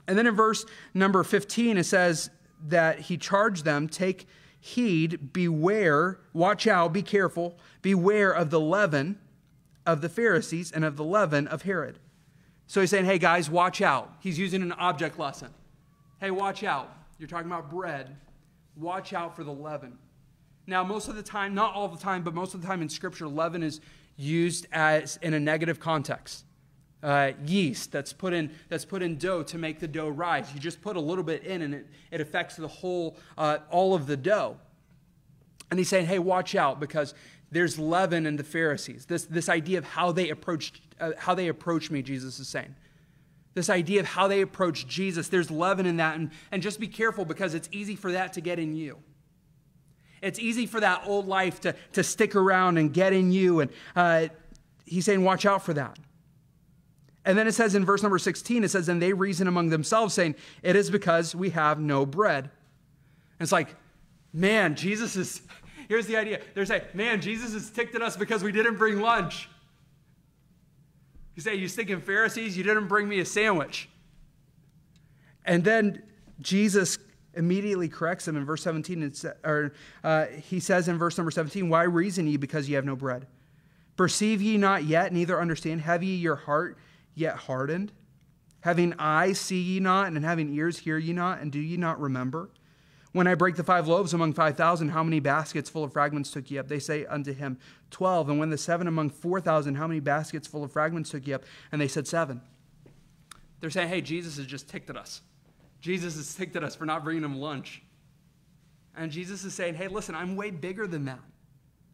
And 0.07 0.17
then 0.17 0.27
in 0.27 0.35
verse 0.35 0.65
number 0.93 1.23
15, 1.23 1.77
it 1.77 1.85
says 1.85 2.29
that 2.67 2.99
he 2.99 3.17
charged 3.17 3.65
them, 3.65 3.87
take 3.87 4.27
heed, 4.59 5.33
beware, 5.33 6.19
watch 6.31 6.67
out, 6.67 6.93
be 6.93 7.01
careful, 7.01 7.57
beware 7.81 8.31
of 8.31 8.49
the 8.49 8.59
leaven 8.59 9.19
of 9.85 10.01
the 10.01 10.09
Pharisees 10.09 10.71
and 10.71 10.85
of 10.85 10.95
the 10.95 11.03
leaven 11.03 11.47
of 11.47 11.63
Herod. 11.63 11.99
So 12.67 12.79
he's 12.81 12.89
saying, 12.89 13.05
hey 13.05 13.17
guys, 13.17 13.49
watch 13.49 13.81
out. 13.81 14.13
He's 14.19 14.39
using 14.39 14.61
an 14.61 14.71
object 14.73 15.19
lesson. 15.19 15.49
Hey, 16.19 16.31
watch 16.31 16.63
out. 16.63 16.89
You're 17.17 17.27
talking 17.27 17.47
about 17.47 17.69
bread. 17.69 18.15
Watch 18.75 19.13
out 19.13 19.35
for 19.35 19.43
the 19.43 19.51
leaven. 19.51 19.97
Now, 20.65 20.83
most 20.83 21.07
of 21.07 21.15
the 21.15 21.23
time, 21.23 21.53
not 21.53 21.73
all 21.73 21.87
the 21.87 21.99
time, 21.99 22.23
but 22.23 22.33
most 22.33 22.53
of 22.53 22.61
the 22.61 22.67
time 22.67 22.81
in 22.81 22.89
Scripture, 22.89 23.27
leaven 23.27 23.63
is 23.63 23.81
used 24.15 24.67
as 24.71 25.17
in 25.21 25.33
a 25.33 25.39
negative 25.39 25.79
context. 25.79 26.45
Uh, 27.01 27.33
yeast 27.45 27.91
that's 27.91 28.13
put 28.13 28.31
in 28.31 28.49
that's 28.69 28.85
put 28.85 29.01
in 29.01 29.17
dough 29.17 29.43
to 29.43 29.57
make 29.57 29.81
the 29.81 29.87
dough 29.89 30.07
rise. 30.07 30.53
You 30.53 30.59
just 30.61 30.81
put 30.81 30.95
a 30.95 31.01
little 31.01 31.23
bit 31.23 31.43
in, 31.43 31.61
and 31.61 31.73
it, 31.73 31.87
it 32.11 32.21
affects 32.21 32.55
the 32.55 32.67
whole 32.67 33.17
uh, 33.37 33.57
all 33.69 33.93
of 33.93 34.07
the 34.07 34.15
dough. 34.15 34.55
And 35.69 35.77
he's 35.77 35.89
saying, 35.89 36.05
"Hey, 36.05 36.19
watch 36.19 36.55
out 36.55 36.79
because 36.79 37.13
there's 37.51 37.77
leaven 37.77 38.25
in 38.25 38.37
the 38.37 38.43
Pharisees. 38.43 39.05
This 39.05 39.25
this 39.25 39.49
idea 39.49 39.79
of 39.79 39.83
how 39.83 40.13
they 40.13 40.29
approached 40.29 40.79
uh, 41.01 41.11
how 41.17 41.35
they 41.35 41.49
approach 41.49 41.91
me." 41.91 42.01
Jesus 42.01 42.39
is 42.39 42.47
saying 42.47 42.73
this 43.53 43.69
idea 43.69 43.99
of 43.99 44.05
how 44.05 44.27
they 44.27 44.41
approach 44.41 44.87
Jesus. 44.87 45.27
There's 45.27 45.51
leaven 45.51 45.85
in 45.85 45.97
that. 45.97 46.17
And, 46.17 46.31
and 46.51 46.61
just 46.61 46.79
be 46.79 46.87
careful 46.87 47.25
because 47.25 47.53
it's 47.53 47.69
easy 47.71 47.95
for 47.95 48.11
that 48.11 48.33
to 48.33 48.41
get 48.41 48.59
in 48.59 48.75
you. 48.75 48.97
It's 50.21 50.39
easy 50.39 50.65
for 50.65 50.79
that 50.79 51.03
old 51.05 51.27
life 51.27 51.61
to, 51.61 51.75
to 51.93 52.03
stick 52.03 52.35
around 52.35 52.77
and 52.77 52.93
get 52.93 53.13
in 53.13 53.31
you. 53.31 53.59
And 53.59 53.71
uh, 53.95 54.27
he's 54.85 55.05
saying, 55.05 55.23
watch 55.23 55.45
out 55.45 55.63
for 55.63 55.73
that. 55.73 55.99
And 57.25 57.37
then 57.37 57.47
it 57.47 57.53
says 57.53 57.75
in 57.75 57.85
verse 57.85 58.01
number 58.01 58.17
16, 58.17 58.63
it 58.63 58.71
says, 58.71 58.89
And 58.89 59.01
they 59.01 59.13
reason 59.13 59.47
among 59.47 59.69
themselves, 59.69 60.13
saying, 60.13 60.35
It 60.61 60.75
is 60.75 60.89
because 60.89 61.35
we 61.35 61.51
have 61.51 61.79
no 61.79 62.05
bread. 62.05 62.45
And 62.45 63.45
it's 63.45 63.51
like, 63.51 63.75
man, 64.33 64.75
Jesus 64.75 65.15
is, 65.15 65.41
here's 65.87 66.07
the 66.07 66.17
idea. 66.17 66.41
They're 66.53 66.65
saying, 66.65 66.83
man, 66.93 67.21
Jesus 67.21 67.53
is 67.53 67.69
ticked 67.69 67.95
at 67.95 68.01
us 68.01 68.17
because 68.17 68.43
we 68.43 68.51
didn't 68.51 68.77
bring 68.77 68.99
lunch. 68.99 69.49
You 71.35 71.41
say, 71.41 71.55
You 71.55 71.67
thinking 71.67 72.01
Pharisees, 72.01 72.57
you 72.57 72.63
didn't 72.63 72.87
bring 72.87 73.07
me 73.07 73.19
a 73.19 73.25
sandwich. 73.25 73.89
And 75.45 75.63
then 75.63 76.03
Jesus 76.39 76.97
immediately 77.33 77.89
corrects 77.89 78.25
them 78.25 78.37
in 78.37 78.45
verse 78.45 78.63
17. 78.63 79.13
Or 79.43 79.73
uh, 80.03 80.25
he 80.25 80.59
says 80.59 80.87
in 80.87 80.97
verse 80.97 81.17
number 81.17 81.31
17, 81.31 81.69
Why 81.69 81.83
reason 81.83 82.27
ye 82.27 82.37
because 82.37 82.69
ye 82.69 82.75
have 82.75 82.85
no 82.85 82.95
bread? 82.95 83.27
Perceive 83.95 84.41
ye 84.41 84.57
not 84.57 84.83
yet, 84.83 85.13
neither 85.13 85.39
understand? 85.39 85.81
Have 85.81 86.03
ye 86.03 86.15
your 86.15 86.35
heart 86.35 86.77
yet 87.15 87.35
hardened? 87.35 87.91
Having 88.61 88.93
eyes, 88.97 89.39
see 89.39 89.59
ye 89.59 89.79
not, 89.79 90.07
and 90.07 90.23
having 90.23 90.53
ears, 90.53 90.79
hear 90.79 90.97
ye 90.97 91.13
not, 91.13 91.41
and 91.41 91.51
do 91.51 91.59
ye 91.59 91.77
not 91.77 91.99
remember? 91.99 92.49
When 93.13 93.27
I 93.27 93.35
break 93.35 93.55
the 93.55 93.63
five 93.63 93.87
loaves 93.87 94.13
among 94.13 94.33
5,000, 94.33 94.89
how 94.89 95.03
many 95.03 95.19
baskets 95.19 95.69
full 95.69 95.83
of 95.83 95.93
fragments 95.93 96.31
took 96.31 96.49
ye 96.49 96.57
up? 96.57 96.67
They 96.67 96.79
say 96.79 97.05
unto 97.05 97.31
him, 97.31 97.59
12. 97.91 98.29
And 98.29 98.39
when 98.39 98.49
the 98.49 98.57
seven 98.57 98.87
among 98.87 99.11
4,000, 99.11 99.75
how 99.75 99.87
many 99.87 99.99
baskets 99.99 100.47
full 100.47 100.63
of 100.63 100.71
fragments 100.71 101.11
took 101.11 101.27
ye 101.27 101.33
up? 101.33 101.43
And 101.71 101.79
they 101.79 101.87
said, 101.87 102.07
seven. 102.07 102.41
They're 103.59 103.69
saying, 103.69 103.89
hey, 103.89 104.01
Jesus 104.01 104.37
has 104.37 104.47
just 104.47 104.67
ticked 104.67 104.89
at 104.89 104.97
us. 104.97 105.21
Jesus 105.79 106.15
has 106.15 106.33
ticked 106.33 106.55
at 106.55 106.63
us 106.63 106.75
for 106.75 106.85
not 106.85 107.03
bringing 107.03 107.23
him 107.23 107.39
lunch. 107.39 107.83
And 108.95 109.11
Jesus 109.11 109.43
is 109.43 109.53
saying, 109.53 109.75
hey, 109.75 109.87
listen, 109.87 110.15
I'm 110.15 110.35
way 110.35 110.49
bigger 110.49 110.87
than 110.87 111.05
that. 111.05 111.19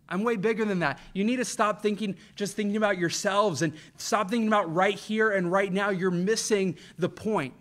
I'm 0.07 0.23
way 0.23 0.37
bigger 0.37 0.65
than 0.65 0.79
that. 0.79 0.99
You 1.13 1.23
need 1.23 1.35
to 1.35 1.45
stop 1.45 1.81
thinking, 1.81 2.15
just 2.35 2.55
thinking 2.55 2.77
about 2.77 2.97
yourselves 2.97 3.61
and 3.61 3.73
stop 3.97 4.29
thinking 4.29 4.47
about 4.47 4.73
right 4.73 4.97
here 4.97 5.31
and 5.31 5.51
right 5.51 5.71
now. 5.71 5.89
You're 5.89 6.11
missing 6.11 6.77
the 6.97 7.09
point. 7.09 7.53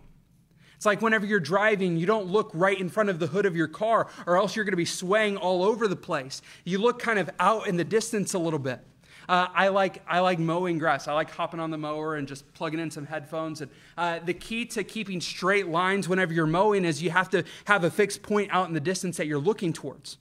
It's 0.79 0.85
like 0.85 1.01
whenever 1.01 1.25
you're 1.25 1.41
driving, 1.41 1.97
you 1.97 2.05
don't 2.05 2.27
look 2.27 2.51
right 2.53 2.79
in 2.79 2.87
front 2.87 3.09
of 3.09 3.19
the 3.19 3.27
hood 3.27 3.45
of 3.45 3.53
your 3.53 3.67
car, 3.67 4.07
or 4.25 4.37
else 4.37 4.55
you're 4.55 4.63
going 4.63 4.71
to 4.71 4.77
be 4.77 4.85
swaying 4.85 5.35
all 5.35 5.61
over 5.61 5.89
the 5.89 5.95
place. 5.97 6.41
You 6.63 6.77
look 6.77 6.99
kind 6.99 7.19
of 7.19 7.29
out 7.37 7.67
in 7.67 7.75
the 7.75 7.83
distance 7.83 8.33
a 8.33 8.39
little 8.39 8.59
bit. 8.59 8.79
Uh, 9.27 9.47
I 9.53 9.67
like 9.67 10.01
I 10.07 10.21
like 10.21 10.39
mowing 10.39 10.77
grass. 10.77 11.09
I 11.09 11.11
like 11.11 11.31
hopping 11.31 11.59
on 11.59 11.69
the 11.69 11.77
mower 11.77 12.15
and 12.15 12.25
just 12.25 12.51
plugging 12.53 12.79
in 12.79 12.89
some 12.89 13.05
headphones. 13.05 13.59
And 13.59 13.69
uh, 13.97 14.19
the 14.19 14.33
key 14.33 14.63
to 14.67 14.85
keeping 14.85 15.19
straight 15.19 15.67
lines 15.67 16.07
whenever 16.07 16.31
you're 16.31 16.47
mowing 16.47 16.85
is 16.85 17.03
you 17.03 17.09
have 17.09 17.29
to 17.31 17.43
have 17.65 17.83
a 17.83 17.91
fixed 17.91 18.23
point 18.23 18.49
out 18.53 18.69
in 18.69 18.73
the 18.73 18.79
distance 18.79 19.17
that 19.17 19.27
you're 19.27 19.37
looking 19.37 19.73
towards. 19.73 20.17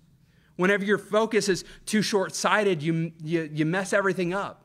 Whenever 0.57 0.85
your 0.85 0.99
focus 0.99 1.49
is 1.49 1.65
too 1.87 2.03
short-sighted, 2.03 2.83
you, 2.83 3.13
you, 3.23 3.49
you 3.53 3.65
mess 3.65 3.93
everything 3.93 4.35
up. 4.35 4.65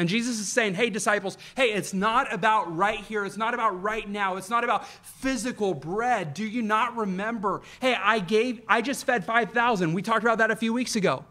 And 0.00 0.08
Jesus 0.08 0.40
is 0.40 0.50
saying, 0.50 0.76
hey, 0.76 0.88
disciples, 0.88 1.36
hey, 1.56 1.74
it's 1.74 1.92
not 1.92 2.32
about 2.32 2.74
right 2.74 3.00
here. 3.00 3.26
It's 3.26 3.36
not 3.36 3.52
about 3.52 3.82
right 3.82 4.08
now. 4.08 4.36
It's 4.36 4.48
not 4.48 4.64
about 4.64 4.88
physical 4.88 5.74
bread. 5.74 6.32
Do 6.32 6.42
you 6.42 6.62
not 6.62 6.96
remember? 6.96 7.60
Hey, 7.82 7.94
I 7.94 8.18
gave, 8.20 8.62
I 8.66 8.80
just 8.80 9.04
fed 9.04 9.26
5,000. 9.26 9.92
We 9.92 10.00
talked 10.00 10.22
about 10.22 10.38
that 10.38 10.50
a 10.50 10.56
few 10.56 10.72
weeks 10.72 10.96
ago. 10.96 11.26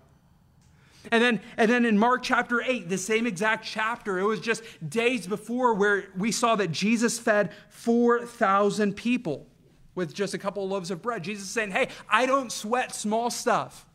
And 1.11 1.23
then, 1.23 1.41
and 1.57 1.71
then 1.71 1.83
in 1.83 1.97
Mark 1.97 2.21
chapter 2.21 2.61
8, 2.61 2.89
the 2.89 2.99
same 2.99 3.25
exact 3.25 3.65
chapter, 3.65 4.19
it 4.19 4.25
was 4.25 4.39
just 4.39 4.61
days 4.87 5.25
before 5.25 5.73
where 5.73 6.03
we 6.15 6.31
saw 6.31 6.55
that 6.57 6.71
Jesus 6.71 7.17
fed 7.17 7.51
4,000 7.69 8.95
people 8.95 9.47
with 9.95 10.13
just 10.13 10.35
a 10.35 10.37
couple 10.37 10.63
of 10.63 10.69
loaves 10.69 10.91
of 10.91 11.01
bread. 11.01 11.23
Jesus 11.23 11.45
is 11.45 11.49
saying, 11.49 11.71
hey, 11.71 11.87
I 12.07 12.27
don't 12.27 12.51
sweat 12.51 12.93
small 12.93 13.31
stuff. 13.31 13.87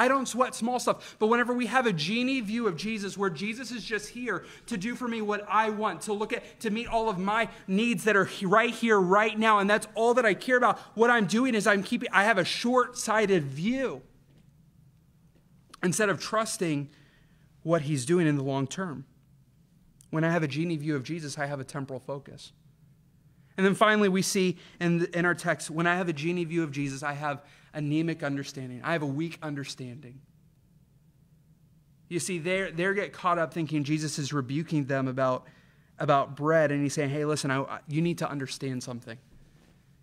I 0.00 0.08
don't 0.08 0.24
sweat 0.24 0.54
small 0.54 0.80
stuff. 0.80 1.16
But 1.18 1.26
whenever 1.26 1.52
we 1.52 1.66
have 1.66 1.84
a 1.84 1.92
genie 1.92 2.40
view 2.40 2.66
of 2.66 2.74
Jesus, 2.74 3.18
where 3.18 3.28
Jesus 3.28 3.70
is 3.70 3.84
just 3.84 4.08
here 4.08 4.46
to 4.68 4.78
do 4.78 4.94
for 4.94 5.06
me 5.06 5.20
what 5.20 5.44
I 5.46 5.68
want, 5.68 6.00
to 6.02 6.14
look 6.14 6.32
at, 6.32 6.60
to 6.60 6.70
meet 6.70 6.88
all 6.88 7.10
of 7.10 7.18
my 7.18 7.50
needs 7.68 8.04
that 8.04 8.16
are 8.16 8.26
right 8.42 8.70
here, 8.70 8.98
right 8.98 9.38
now, 9.38 9.58
and 9.58 9.68
that's 9.68 9.86
all 9.94 10.14
that 10.14 10.24
I 10.24 10.32
care 10.32 10.56
about, 10.56 10.78
what 10.94 11.10
I'm 11.10 11.26
doing 11.26 11.54
is 11.54 11.66
I'm 11.66 11.82
keeping, 11.82 12.08
I 12.14 12.24
have 12.24 12.38
a 12.38 12.46
short 12.46 12.96
sighted 12.96 13.44
view 13.44 14.00
instead 15.82 16.08
of 16.08 16.18
trusting 16.18 16.88
what 17.62 17.82
he's 17.82 18.06
doing 18.06 18.26
in 18.26 18.36
the 18.36 18.42
long 18.42 18.66
term. 18.66 19.04
When 20.08 20.24
I 20.24 20.30
have 20.30 20.42
a 20.42 20.48
genie 20.48 20.78
view 20.78 20.96
of 20.96 21.02
Jesus, 21.02 21.38
I 21.38 21.44
have 21.44 21.60
a 21.60 21.64
temporal 21.64 22.00
focus. 22.00 22.52
And 23.58 23.66
then 23.66 23.74
finally, 23.74 24.08
we 24.08 24.22
see 24.22 24.56
in, 24.80 25.04
in 25.12 25.26
our 25.26 25.34
text, 25.34 25.68
when 25.68 25.86
I 25.86 25.96
have 25.96 26.08
a 26.08 26.14
genie 26.14 26.46
view 26.46 26.62
of 26.62 26.72
Jesus, 26.72 27.02
I 27.02 27.12
have 27.12 27.44
anemic 27.74 28.22
understanding. 28.22 28.80
I 28.84 28.92
have 28.92 29.02
a 29.02 29.06
weak 29.06 29.38
understanding. 29.42 30.20
You 32.08 32.18
see, 32.18 32.38
they 32.38 32.70
they 32.70 32.92
get 32.94 33.12
caught 33.12 33.38
up 33.38 33.54
thinking 33.54 33.84
Jesus 33.84 34.18
is 34.18 34.32
rebuking 34.32 34.86
them 34.86 35.06
about, 35.06 35.46
about 35.98 36.36
bread, 36.36 36.72
and 36.72 36.82
he's 36.82 36.94
saying, 36.94 37.10
hey, 37.10 37.24
listen, 37.24 37.50
I, 37.50 37.78
you 37.86 38.02
need 38.02 38.18
to 38.18 38.28
understand 38.28 38.82
something. 38.82 39.16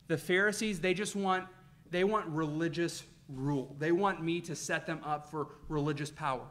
The 0.08 0.18
Pharisees, 0.18 0.80
they 0.80 0.94
just 0.94 1.16
want, 1.16 1.46
they 1.92 2.06
want 2.06 2.28
religious 2.28 3.04
rule. 3.28 3.76
They 3.78 3.92
want 3.92 4.24
me 4.24 4.40
to 4.42 4.56
set 4.56 4.86
them 4.86 5.02
up 5.04 5.30
for 5.30 5.50
religious 5.68 6.10
power. 6.10 6.48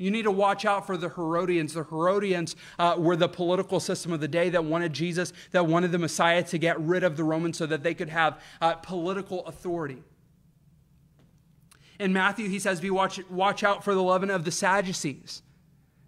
You 0.00 0.12
need 0.12 0.22
to 0.22 0.30
watch 0.30 0.64
out 0.64 0.86
for 0.86 0.96
the 0.96 1.08
Herodians. 1.08 1.74
The 1.74 1.82
Herodians 1.82 2.54
uh, 2.78 2.94
were 2.96 3.16
the 3.16 3.28
political 3.28 3.80
system 3.80 4.12
of 4.12 4.20
the 4.20 4.28
day 4.28 4.48
that 4.50 4.64
wanted 4.64 4.92
Jesus, 4.92 5.32
that 5.50 5.66
wanted 5.66 5.90
the 5.90 5.98
Messiah 5.98 6.44
to 6.44 6.58
get 6.58 6.78
rid 6.80 7.02
of 7.02 7.16
the 7.16 7.24
Romans 7.24 7.58
so 7.58 7.66
that 7.66 7.82
they 7.82 7.94
could 7.94 8.10
have 8.10 8.40
uh, 8.60 8.74
political 8.74 9.44
authority. 9.46 10.04
In 11.98 12.12
Matthew, 12.12 12.48
he 12.48 12.58
says, 12.58 12.80
Be 12.80 12.90
watch, 12.90 13.20
watch 13.28 13.64
out 13.64 13.84
for 13.84 13.94
the 13.94 14.02
leaven 14.02 14.30
of 14.30 14.44
the 14.44 14.52
Sadducees. 14.52 15.42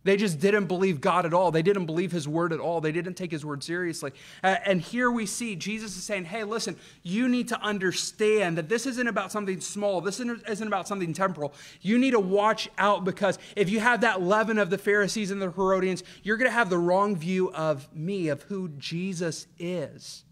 They 0.03 0.17
just 0.17 0.41
didn't 0.41 0.65
believe 0.65 1.03
God 1.03 1.27
at 1.27 1.35
all. 1.35 1.51
They 1.51 1.61
didn't 1.61 1.85
believe 1.85 2.11
his 2.11 2.27
word 2.27 2.55
at 2.55 2.61
all. 2.61 2.81
They 2.81 2.93
didn't 2.93 3.15
take 3.15 3.31
his 3.31 3.45
word 3.45 3.63
seriously. 3.63 4.13
And 4.43 4.81
here 4.81 5.11
we 5.11 5.27
see 5.27 5.57
Jesus 5.57 5.95
is 5.95 6.05
saying, 6.05 6.25
hey, 6.25 6.43
listen, 6.45 6.77
you 7.03 7.29
need 7.29 7.49
to 7.49 7.61
understand 7.61 8.57
that 8.57 8.69
this 8.71 8.87
isn't 8.87 9.07
about 9.07 9.31
something 9.31 9.61
small. 9.61 10.01
This 10.01 10.19
isn't 10.19 10.67
about 10.67 10.89
something 10.89 11.13
temporal. 11.13 11.53
You 11.83 11.99
need 11.99 12.13
to 12.13 12.21
watch 12.21 12.71
out 12.79 13.05
because 13.05 13.39
if 13.57 13.69
you 13.69 13.81
have 13.81 14.01
that 14.01 14.23
leaven 14.23 14.59
of 14.59 14.71
the 14.71 14.79
Pharisees 14.79 15.31
and 15.31 15.43
the 15.43 15.51
Herodians, 15.51 16.03
you're 16.23 16.39
going 16.39 16.51
to 16.51 16.55
have 16.55 16.71
the 16.71 16.79
wrong 16.79 17.15
view 17.15 17.53
of 17.53 17.95
me, 17.95 18.29
of 18.29 18.43
who 18.45 18.71
Jesus 18.79 19.49
is. 19.59 20.25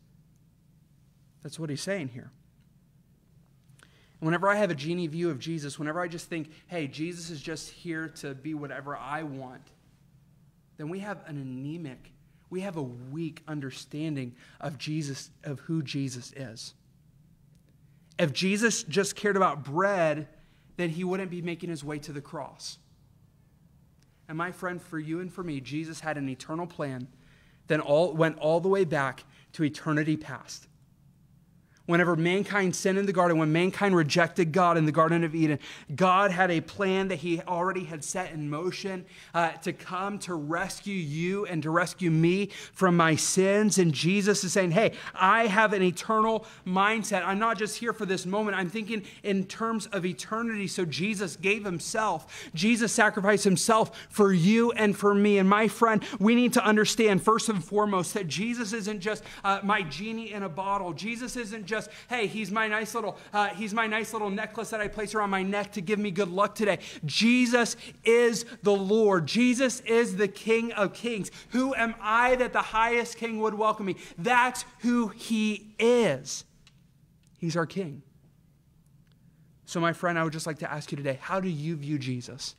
That's 1.43 1.59
what 1.59 1.69
he's 1.69 1.83
saying 1.83 2.09
here. 2.09 2.33
Whenever 4.21 4.49
I 4.49 4.57
have 4.57 4.71
a 4.71 4.75
genie 4.75 5.07
view 5.07 5.31
of 5.31 5.39
Jesus, 5.39 5.79
whenever 5.79 6.01
I 6.01 6.09
just 6.09 6.29
think, 6.29 6.51
hey, 6.67 6.89
Jesus 6.89 7.31
is 7.31 7.41
just 7.41 7.71
here 7.71 8.09
to 8.17 8.35
be 8.35 8.55
whatever 8.55 8.97
I 8.97 9.23
want, 9.23 9.63
then 10.77 10.89
we 10.89 11.01
have 11.01 11.19
an 11.27 11.37
anemic, 11.37 12.13
we 12.51 12.63
have 12.63 12.77
a 12.77 12.83
weak 12.83 13.43
understanding 13.47 14.35
of 14.61 14.79
Jesus, 14.79 15.31
of 15.45 15.61
who 15.61 15.83
Jesus 15.83 16.33
is. 16.33 16.75
If 18.19 18.33
Jesus 18.33 18.83
just 18.83 19.15
cared 19.15 19.37
about 19.37 19.65
bread, 19.65 20.29
then 20.77 20.91
he 20.91 21.05
wouldn't 21.05 21.31
be 21.31 21.43
making 21.43 21.71
his 21.71 21.85
way 21.85 21.99
to 22.01 22.13
the 22.13 22.21
cross. 22.21 22.79
And 24.29 24.37
my 24.37 24.51
friend, 24.51 24.83
for 24.83 24.99
you 24.99 25.21
and 25.21 25.33
for 25.33 25.45
me, 25.45 25.61
Jesus 25.61 26.01
had 26.01 26.19
an 26.19 26.29
eternal 26.29 26.67
plan, 26.67 27.07
then 27.69 27.81
all 27.81 28.13
went 28.15 28.39
all 28.39 28.61
the 28.61 28.69
way 28.69 28.85
back 28.85 29.25
to 29.53 29.63
eternity 29.63 30.17
past 30.17 30.67
whenever 31.89 32.15
mankind 32.17 32.77
sinned 32.77 32.99
in 32.99 33.07
the 33.07 33.13
garden, 33.15 33.39
when 33.39 33.51
mankind 33.51 33.97
rejected 33.97 34.53
God 34.53 34.77
in 34.77 34.85
the 34.85 34.93
Garden 34.93 35.25
of 35.25 35.35
Eden, 35.35 35.59
God 35.97 36.31
had 36.31 36.51
a 36.51 36.61
plan 36.61 37.09
that 37.09 37.17
He 37.17 37.41
already 37.41 37.85
had 37.85 38.05
set 38.05 38.31
in 38.31 38.51
motion 38.51 39.07
uh, 39.33 39.53
to 39.53 39.73
come 39.73 40.19
to 40.21 40.35
rescue 40.35 40.95
you 40.95 41.47
and 41.47 41.63
to 41.63 41.71
rescue 41.71 42.11
me 42.11 42.51
from 42.75 42.95
my 42.95 43.17
sins. 43.17 43.79
And 43.79 43.95
Jesus 43.95 44.45
is 44.45 44.53
saying, 44.53 44.73
Hey, 44.73 44.93
I 45.15 45.47
have 45.47 45.73
an 45.73 45.83
eternal 45.83 46.45
mindset. 46.67 47.25
I'm 47.25 47.39
not 47.39 47.57
just 47.57 47.79
here 47.79 47.95
for 47.95 48.05
this 48.05 48.27
moment, 48.27 48.59
I'm 48.59 48.69
thinking 48.69 49.03
in 49.23 49.47
terms 49.47 49.87
of 49.87 50.05
eternity. 50.05 50.67
So 50.67 50.85
Jesus 50.85 51.37
gave 51.37 51.65
Himself, 51.65 52.51
Jesus 52.55 52.93
sacrificed 52.93 53.45
Himself 53.45 53.99
for 54.11 54.31
you 54.31 54.73
and 54.73 54.95
for 54.95 55.15
me. 55.15 55.39
And 55.39 55.49
my 55.49 55.69
friend, 55.69 56.05
we 56.21 56.35
need 56.35 56.53
to 56.53 56.63
understand 56.63 57.23
first 57.23 57.49
and 57.49 57.65
foremost 57.65 58.13
that 58.13 58.29
Jesus 58.29 58.75
isn't 58.75 59.01
just 59.01 59.25
uh, 59.43 59.61
my 59.63 59.81
genie 59.81 60.33
in 60.35 60.43
a 60.43 60.51
bottle, 60.51 60.93
Jesus 60.93 61.35
isn't 61.35 61.65
just 61.65 61.78
just, 61.79 61.91
hey, 62.09 62.27
he's 62.27 62.51
my 62.51 62.69
nice 62.69 62.95
little, 62.95 63.17
uh, 63.33 63.49
he's 63.49 63.73
my 63.73 63.87
nice 63.87 64.13
little 64.13 64.31
necklace 64.31 64.71
that 64.71 64.81
I 64.81 64.89
place 64.89 65.15
around 65.15 65.31
my 65.31 65.43
neck 65.43 65.73
to 65.73 65.81
give 65.81 65.99
me 65.99 66.11
good 66.11 66.29
luck 66.29 66.55
today. 66.55 66.79
Jesus 67.05 67.77
is 68.05 68.45
the 68.63 68.75
Lord. 68.75 69.27
Jesus 69.27 69.81
is 69.81 70.17
the 70.17 70.29
King 70.29 70.73
of 70.73 70.93
Kings. 70.93 71.31
Who 71.51 71.75
am 71.75 71.95
I 72.01 72.37
that 72.37 72.53
the 72.53 72.63
highest 72.63 73.17
King 73.17 73.41
would 73.41 73.55
welcome 73.55 73.87
me? 73.87 73.97
That's 74.17 74.65
who 74.81 75.09
he 75.09 75.75
is. 75.79 76.45
He's 77.39 77.57
our 77.57 77.67
King. 77.67 78.03
So, 79.65 79.81
my 79.81 79.93
friend, 79.93 80.19
I 80.19 80.25
would 80.25 80.33
just 80.33 80.47
like 80.47 80.59
to 80.61 80.73
ask 80.73 80.91
you 80.91 80.97
today 80.97 81.19
how 81.21 81.41
do 81.41 81.49
you 81.49 81.77
view 81.77 81.99
Jesus? 81.99 82.55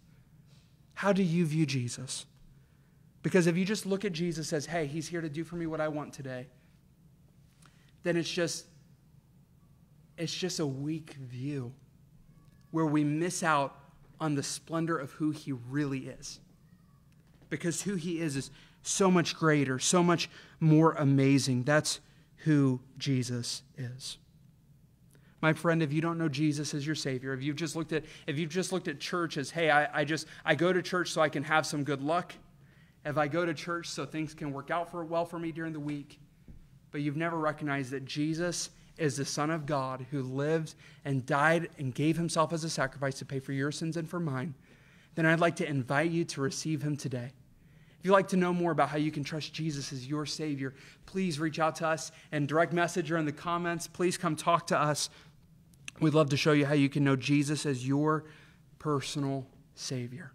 How 0.93 1.12
do 1.12 1.23
you 1.23 1.45
view 1.45 1.65
Jesus? 1.65 2.25
Because 3.23 3.47
if 3.47 3.58
you 3.58 3.65
just 3.65 3.86
look 3.86 4.05
at 4.05 4.13
Jesus 4.13 4.53
as, 4.53 4.65
hey, 4.65 4.86
he's 4.86 5.08
here 5.08 5.21
to 5.21 5.29
do 5.29 5.43
for 5.43 5.55
me 5.55 5.65
what 5.65 5.82
I 5.82 5.88
want 5.88 6.13
today, 6.13 6.47
then 8.03 8.15
it's 8.15 8.29
just 8.29 8.65
it's 10.19 10.36
just 10.36 10.60
a 10.60 10.67
weak 10.67 11.13
view 11.13 11.71
where 12.71 12.86
we 12.86 13.03
miss 13.03 13.41
out 13.41 13.75
on 14.19 14.36
the 14.36 14.43
splendor 14.43 14.97
of 14.97 15.12
who 15.13 15.32
he 15.32 15.53
really 15.53 16.10
is. 16.10 16.39
Because 17.49 17.82
who 17.82 17.95
he 17.95 18.19
is 18.19 18.36
is 18.36 18.51
so 18.84 19.10
much 19.10 19.36
greater, 19.36 19.79
so 19.79 20.03
much 20.03 20.29
more 20.60 20.91
amazing. 20.93 21.63
That's 21.63 21.99
who 22.43 22.82
Jesus 22.97 23.63
is. 23.77 24.17
My 25.41 25.53
friend, 25.53 25.82
if 25.82 25.93
you 25.93 26.01
don't 26.01 26.17
know 26.17 26.27
Jesus 26.27 26.73
as 26.73 26.86
your 26.86 26.95
Savior, 26.95 27.34
if 27.34 27.41
you've 27.41 27.55
just 27.55 27.75
looked 27.77 27.93
at, 27.93 28.03
if 28.27 28.38
you've 28.38 28.49
just 28.49 28.73
looked 28.73 28.89
at 28.89 28.99
church 28.99 29.38
as, 29.38 29.49
hey, 29.49 29.69
I, 29.69 30.01
I 30.01 30.03
just 30.03 30.27
I 30.43 30.53
go 30.53 30.73
to 30.73 30.82
church 30.82 31.12
so 31.12 31.21
I 31.21 31.29
can 31.29 31.43
have 31.43 31.65
some 31.65 31.86
good 31.86 32.01
luck, 32.01 32.34
if 33.05 33.17
I 33.17 33.29
go 33.29 33.45
to 33.45 33.53
church 33.53 33.88
so 33.88 34.05
things 34.05 34.34
can 34.34 34.51
work 34.51 34.69
out 34.69 34.91
for 34.91 35.03
well 35.05 35.25
for 35.25 35.39
me 35.39 35.53
during 35.53 35.71
the 35.71 35.79
week, 35.79 36.19
but 36.91 36.99
you've 36.99 37.15
never 37.15 37.38
recognized 37.38 37.91
that 37.91 38.03
Jesus 38.03 38.69
is 38.99 39.17
the 39.17 39.25
Son 39.25 39.49
of 39.49 39.65
God 39.65 40.05
who 40.12 40.21
lived 40.21 40.75
and 41.05 41.25
died 41.25 41.69
and 41.77 41.93
gave 41.93 42.17
himself 42.17 42.53
as 42.53 42.63
a 42.63 42.69
sacrifice 42.69 43.19
to 43.19 43.25
pay 43.25 43.39
for 43.39 43.53
your 43.53 43.71
sins 43.71 43.97
and 43.97 44.09
for 44.09 44.19
mine, 44.19 44.53
then 45.15 45.25
I'd 45.25 45.39
like 45.39 45.55
to 45.57 45.67
invite 45.67 46.12
you 46.12 46.25
to 46.25 46.41
receive 46.41 46.81
him 46.81 46.95
today. 46.95 47.31
If 47.99 48.05
you'd 48.05 48.13
like 48.13 48.29
to 48.29 48.38
know 48.38 48.53
more 48.53 48.71
about 48.71 48.89
how 48.89 48.97
you 48.97 49.12
can 49.12 49.23
trust 49.23 49.53
Jesus 49.53 49.91
as 49.91 50.07
your 50.07 50.25
Savior, 50.25 50.73
please 51.05 51.39
reach 51.39 51.59
out 51.59 51.75
to 51.77 51.88
us 51.88 52.12
and 52.31 52.47
direct 52.47 52.71
message 52.71 53.12
or 53.12 53.17
in 53.17 53.25
the 53.25 53.33
comments. 53.33 53.88
Please 53.88 54.17
come 54.17 54.35
talk 54.38 54.67
to 54.67 54.79
us. 54.79 55.09
We'd 55.99 56.13
love 56.13 56.29
to 56.29 56.38
show 56.38 56.53
you 56.53 56.65
how 56.65 56.75
you 56.75 56.88
can 56.88 57.03
know 57.03 57.17
Jesus 57.17 57.65
as 57.65 57.85
your 57.85 58.23
personal 58.77 59.45
Savior. 59.75 60.31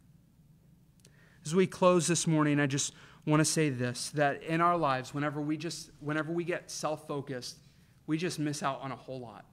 As 1.47 1.55
we 1.55 1.67
close 1.67 2.07
this 2.07 2.27
morning, 2.27 2.61
I 2.61 2.67
just 2.67 2.93
want 3.27 3.41
to 3.41 3.45
say 3.47 3.71
this 3.71 4.11
that 4.11 4.43
in 4.43 4.61
our 4.61 4.77
lives, 4.77 5.15
whenever 5.15 5.41
we 5.41 5.57
just 5.57 5.91
whenever 6.01 6.33
we 6.33 6.45
get 6.45 6.71
self-focused, 6.71 7.59
we 8.07 8.19
just 8.19 8.39
miss 8.39 8.63
out 8.63 8.81
on 8.83 8.93
a 8.93 8.97
whole 8.97 9.21
lot. 9.21 9.45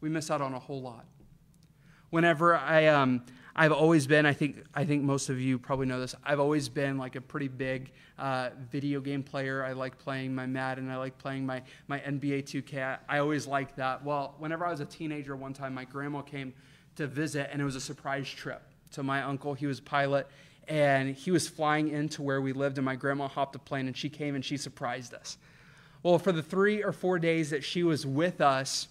We 0.00 0.08
miss 0.08 0.30
out 0.30 0.40
on 0.40 0.54
a 0.54 0.58
whole 0.58 0.80
lot. 0.80 1.04
Whenever 2.10 2.56
I, 2.56 2.86
um, 2.86 3.22
I've 3.54 3.72
always 3.72 4.06
been, 4.06 4.24
I 4.24 4.32
think, 4.32 4.64
I 4.72 4.84
think 4.84 5.02
most 5.02 5.28
of 5.28 5.40
you 5.40 5.58
probably 5.58 5.86
know 5.86 6.00
this, 6.00 6.14
I've 6.24 6.40
always 6.40 6.68
been 6.68 6.96
like 6.96 7.16
a 7.16 7.20
pretty 7.20 7.48
big 7.48 7.90
uh, 8.18 8.50
video 8.70 9.00
game 9.00 9.22
player. 9.22 9.64
I 9.64 9.72
like 9.72 9.98
playing 9.98 10.34
my 10.34 10.46
Madden, 10.46 10.88
I 10.90 10.96
like 10.96 11.18
playing 11.18 11.44
my, 11.44 11.62
my 11.88 11.98
NBA 11.98 12.44
2K. 12.44 12.98
I 13.08 13.18
always 13.18 13.46
liked 13.46 13.76
that. 13.76 14.04
Well, 14.04 14.36
whenever 14.38 14.64
I 14.64 14.70
was 14.70 14.80
a 14.80 14.86
teenager, 14.86 15.36
one 15.36 15.52
time 15.52 15.74
my 15.74 15.84
grandma 15.84 16.22
came 16.22 16.54
to 16.96 17.06
visit, 17.06 17.50
and 17.52 17.60
it 17.60 17.64
was 17.64 17.76
a 17.76 17.80
surprise 17.80 18.28
trip. 18.28 18.62
So 18.90 19.02
my 19.02 19.22
uncle, 19.22 19.54
he 19.54 19.66
was 19.66 19.80
a 19.80 19.82
pilot, 19.82 20.28
and 20.68 21.14
he 21.14 21.30
was 21.30 21.48
flying 21.48 21.88
into 21.88 22.22
where 22.22 22.40
we 22.40 22.52
lived, 22.52 22.78
and 22.78 22.84
my 22.84 22.96
grandma 22.96 23.28
hopped 23.28 23.56
a 23.56 23.58
plane, 23.58 23.86
and 23.86 23.96
she 23.96 24.08
came 24.08 24.34
and 24.34 24.44
she 24.44 24.56
surprised 24.56 25.14
us. 25.14 25.36
Well, 26.02 26.18
for 26.18 26.32
the 26.32 26.42
three 26.42 26.82
or 26.82 26.92
four 26.92 27.18
days 27.18 27.50
that 27.50 27.64
she 27.64 27.82
was 27.82 28.06
with 28.06 28.40
us, 28.40 28.88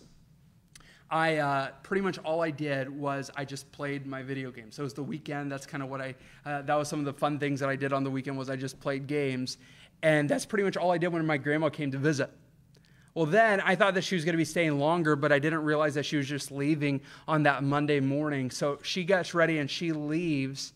I 1.09 1.37
uh, 1.37 1.69
pretty 1.83 2.01
much 2.01 2.17
all 2.19 2.41
I 2.41 2.51
did 2.51 2.89
was 2.89 3.31
I 3.35 3.45
just 3.45 3.71
played 3.71 4.05
my 4.05 4.21
video 4.21 4.51
games. 4.51 4.75
So 4.75 4.81
it 4.81 4.83
was 4.83 4.93
the 4.93 5.03
weekend. 5.03 5.49
That's 5.49 5.65
kind 5.65 5.81
of 5.81 5.89
what 5.89 6.01
I. 6.01 6.15
Uh, 6.45 6.63
that 6.63 6.75
was 6.75 6.89
some 6.89 6.99
of 6.99 7.05
the 7.05 7.13
fun 7.13 7.39
things 7.39 7.61
that 7.61 7.69
I 7.69 7.77
did 7.77 7.93
on 7.93 8.03
the 8.03 8.11
weekend 8.11 8.37
was 8.37 8.49
I 8.49 8.57
just 8.57 8.79
played 8.81 9.07
games, 9.07 9.57
and 10.03 10.27
that's 10.27 10.45
pretty 10.45 10.63
much 10.63 10.75
all 10.75 10.91
I 10.91 10.97
did 10.97 11.07
when 11.13 11.25
my 11.25 11.37
grandma 11.37 11.69
came 11.69 11.91
to 11.91 11.97
visit. 11.97 12.29
Well, 13.13 13.25
then 13.25 13.61
I 13.61 13.73
thought 13.75 13.93
that 13.95 14.03
she 14.03 14.15
was 14.15 14.25
going 14.25 14.33
to 14.33 14.37
be 14.37 14.45
staying 14.45 14.77
longer, 14.77 15.15
but 15.15 15.31
I 15.31 15.39
didn't 15.39 15.63
realize 15.63 15.95
that 15.95 16.05
she 16.05 16.17
was 16.17 16.27
just 16.27 16.51
leaving 16.51 17.01
on 17.27 17.43
that 17.43 17.63
Monday 17.63 17.99
morning. 17.99 18.51
So 18.51 18.77
she 18.83 19.05
gets 19.05 19.33
ready 19.33 19.57
and 19.59 19.71
she 19.71 19.91
leaves, 19.91 20.73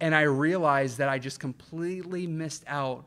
and 0.00 0.14
I 0.14 0.22
realized 0.22 0.98
that 0.98 1.08
I 1.08 1.18
just 1.18 1.38
completely 1.38 2.26
missed 2.26 2.64
out 2.66 3.06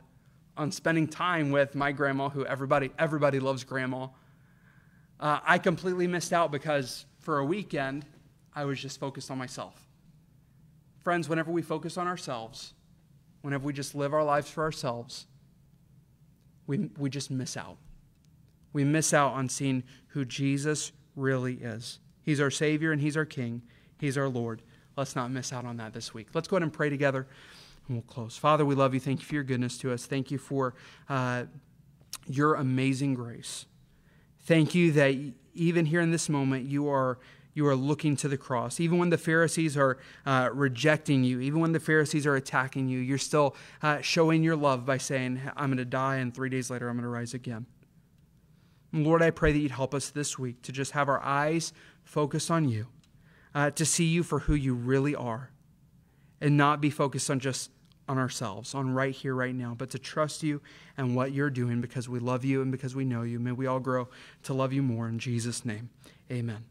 on 0.58 0.72
spending 0.72 1.08
time 1.08 1.52
with 1.52 1.76
my 1.76 1.92
grandma, 1.92 2.30
who 2.30 2.46
everybody 2.46 2.92
everybody 2.98 3.40
loves 3.40 3.64
grandma. 3.64 4.08
Uh, 5.20 5.40
I 5.46 5.58
completely 5.58 6.08
missed 6.08 6.34
out 6.34 6.52
because 6.52 7.06
for 7.20 7.40
a 7.40 7.46
weekend 7.46 8.06
I 8.54 8.66
was 8.66 8.82
just 8.82 9.00
focused 9.00 9.32
on 9.32 9.38
myself. 9.38 9.86
Friends, 11.04 11.30
whenever 11.30 11.52
we 11.52 11.62
focus 11.62 11.98
on 11.98 12.08
ourselves, 12.08 12.74
whenever 13.42 13.66
we 13.66 13.74
just 13.74 13.94
live 13.94 14.14
our 14.14 14.24
lives 14.24 14.50
for 14.50 14.64
ourselves, 14.64 15.28
we, 16.68 16.90
we 16.98 17.10
just 17.10 17.30
miss 17.30 17.56
out. 17.56 17.78
We 18.74 18.84
miss 18.84 19.14
out 19.14 19.34
on 19.34 19.48
seeing 19.50 19.84
who 20.08 20.26
Jesus 20.26 20.92
really 21.16 21.56
is. 21.56 22.00
He's 22.24 22.42
our 22.42 22.50
Savior 22.50 22.92
and 22.92 23.00
He's 23.00 23.16
our 23.16 23.26
King. 23.26 23.62
He's 24.00 24.18
our 24.18 24.28
Lord. 24.28 24.62
Let's 24.98 25.16
not 25.16 25.30
miss 25.32 25.54
out 25.54 25.66
on 25.66 25.78
that 25.78 25.94
this 25.94 26.14
week. 26.14 26.30
Let's 26.34 26.48
go 26.48 26.56
ahead 26.56 26.64
and 26.64 26.74
pray 26.74 26.90
together. 26.90 27.28
And 27.88 27.98
we'll 27.98 28.04
close. 28.04 28.38
Father, 28.38 28.66
we 28.66 28.76
love 28.76 28.94
you. 28.94 29.00
Thank 29.00 29.20
you 29.20 29.26
for 29.26 29.36
your 29.36 29.44
goodness 29.44 29.78
to 29.80 29.92
us. 29.92 30.06
Thank 30.06 30.32
you 30.32 30.38
for 30.38 30.74
uh, 31.10 31.46
your 32.28 32.56
amazing 32.56 33.14
grace. 33.14 33.66
Thank 34.42 34.76
you 34.76 34.92
that 34.94 35.34
even 35.54 35.86
here 35.86 36.02
in 36.02 36.12
this 36.12 36.30
moment, 36.30 36.66
you 36.66 36.90
are 36.90 37.20
you 37.56 37.66
are 37.68 37.76
looking 37.76 38.18
to 38.18 38.28
the 38.28 38.38
cross. 38.38 38.80
Even 38.82 38.98
when 38.98 39.10
the 39.10 39.18
Pharisees 39.18 39.78
are 39.78 39.98
uh, 40.26 40.50
rejecting 40.54 41.24
you, 41.24 41.40
even 41.40 41.62
when 41.62 41.72
the 41.72 41.80
Pharisees 41.80 42.28
are 42.28 42.36
attacking 42.36 42.90
you, 42.90 43.00
you're 43.00 43.18
still 43.18 43.56
uh, 43.82 44.02
showing 44.02 44.44
your 44.44 44.58
love 44.58 44.86
by 44.86 44.98
saying, 44.98 45.40
I'm 45.56 45.70
going 45.70 45.78
to 45.78 45.86
die, 45.86 46.18
and 46.18 46.36
three 46.36 46.50
days 46.50 46.70
later, 46.70 46.90
I'm 46.90 46.98
going 46.98 47.04
to 47.04 47.10
rise 47.10 47.34
again. 47.34 47.66
Lord, 48.92 49.22
I 49.22 49.32
pray 49.32 49.54
that 49.54 49.60
you'd 49.60 49.72
help 49.72 49.96
us 49.96 50.10
this 50.10 50.38
week 50.38 50.62
to 50.64 50.74
just 50.74 50.92
have 50.92 51.08
our 51.08 51.24
eyes 51.24 51.72
focused 52.04 52.52
on 52.52 52.68
you, 52.68 52.88
uh, 53.54 53.72
to 53.72 53.86
see 53.86 54.06
you 54.06 54.22
for 54.22 54.40
who 54.40 54.54
you 54.54 54.76
really 54.76 55.16
are, 55.16 55.50
and 56.42 56.58
not 56.58 56.82
be 56.82 56.90
focused 56.90 57.32
on 57.32 57.40
just 57.40 57.72
on 58.08 58.18
ourselves, 58.18 58.76
on 58.76 58.94
right 58.94 59.14
here, 59.14 59.34
right 59.34 59.56
now, 59.56 59.74
but 59.78 59.90
to 59.92 60.00
trust 60.00 60.44
you 60.44 60.62
and 60.98 61.16
what 61.16 61.32
you're 61.32 61.50
doing 61.50 61.82
because 61.82 62.08
we 62.08 62.20
love 62.20 62.46
you 62.46 62.62
and 62.62 62.72
because 62.72 62.96
we 62.96 63.06
know 63.06 63.24
you. 63.24 63.40
May 63.40 63.52
we 63.52 63.68
all 63.68 63.80
grow 63.80 64.08
to 64.44 64.54
love 64.54 64.74
you 64.74 64.84
more 64.84 65.08
in 65.08 65.20
Jesus' 65.20 65.66
name. 65.66 65.90
Amen. 66.32 66.66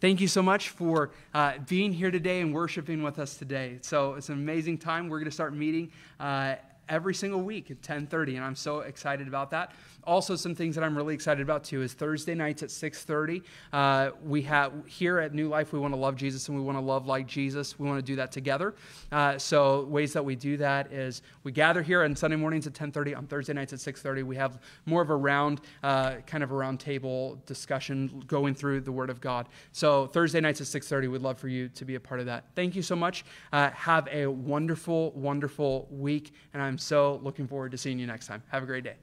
Thank 0.00 0.20
you 0.20 0.28
so 0.28 0.42
much 0.42 0.68
for 0.68 1.10
uh, 1.34 1.54
being 1.68 1.92
here 1.92 2.10
today 2.10 2.40
and 2.40 2.54
worshiping 2.54 3.02
with 3.02 3.18
us 3.18 3.36
today. 3.36 3.78
So 3.82 4.14
it's 4.14 4.28
an 4.28 4.36
amazing 4.36 4.78
time. 4.78 5.08
We're 5.08 5.18
going 5.18 5.30
to 5.30 5.34
start 5.34 5.54
meeting 5.54 5.90
uh, 6.20 6.54
every 6.88 7.14
single 7.14 7.42
week 7.42 7.70
at 7.70 7.82
10:30, 7.82 8.36
and 8.36 8.44
I'm 8.44 8.54
so 8.54 8.80
excited 8.80 9.28
about 9.28 9.50
that 9.50 9.72
also 10.08 10.34
some 10.34 10.54
things 10.54 10.74
that 10.74 10.82
i'm 10.82 10.96
really 10.96 11.14
excited 11.14 11.42
about 11.42 11.62
too 11.62 11.82
is 11.82 11.92
thursday 11.92 12.34
nights 12.34 12.62
at 12.62 12.70
6.30 12.70 13.42
uh, 13.72 14.10
we 14.24 14.42
have 14.42 14.72
here 14.86 15.18
at 15.18 15.34
new 15.34 15.48
life 15.48 15.72
we 15.72 15.78
want 15.78 15.92
to 15.92 16.00
love 16.00 16.16
jesus 16.16 16.48
and 16.48 16.56
we 16.56 16.64
want 16.64 16.76
to 16.76 16.82
love 16.82 17.06
like 17.06 17.26
jesus. 17.26 17.78
We 17.78 17.86
want 17.86 17.98
to 17.98 18.02
do 18.04 18.16
that 18.16 18.32
together. 18.32 18.74
Uh, 19.12 19.38
so 19.38 19.84
ways 19.84 20.12
that 20.14 20.24
we 20.24 20.34
do 20.34 20.56
that 20.56 20.92
is 20.92 21.22
we 21.44 21.52
gather 21.52 21.82
here 21.82 22.02
on 22.02 22.16
sunday 22.16 22.36
mornings 22.36 22.66
at 22.66 22.72
10.30 22.72 23.16
on 23.16 23.26
thursday 23.26 23.52
nights 23.52 23.72
at 23.72 23.78
6.30 23.78 24.24
we 24.24 24.36
have 24.36 24.58
more 24.86 25.02
of 25.02 25.10
a 25.10 25.16
round 25.16 25.60
uh, 25.82 26.14
kind 26.26 26.42
of 26.42 26.50
a 26.50 26.54
round 26.54 26.80
table 26.80 27.40
discussion 27.46 28.22
going 28.26 28.54
through 28.54 28.80
the 28.80 28.92
word 28.92 29.10
of 29.10 29.20
god. 29.20 29.48
So 29.72 30.06
thursday 30.06 30.40
nights 30.40 30.60
at 30.60 30.66
6.30 30.66 31.10
we'd 31.10 31.22
love 31.22 31.38
for 31.38 31.48
you 31.48 31.68
to 31.68 31.84
be 31.84 31.94
a 31.94 32.00
part 32.00 32.20
of 32.20 32.26
that. 32.26 32.44
Thank 32.54 32.74
you 32.74 32.82
so 32.82 32.96
much. 32.96 33.24
Uh, 33.52 33.70
have 33.70 34.08
a 34.10 34.26
wonderful 34.26 35.12
wonderful 35.12 35.86
week 35.90 36.32
and 36.54 36.62
i'm 36.62 36.78
so 36.78 37.20
looking 37.22 37.46
forward 37.46 37.72
to 37.72 37.78
seeing 37.78 37.98
you 37.98 38.06
next 38.06 38.26
time. 38.26 38.42
Have 38.48 38.62
a 38.62 38.66
great 38.66 38.84
day 38.84 38.94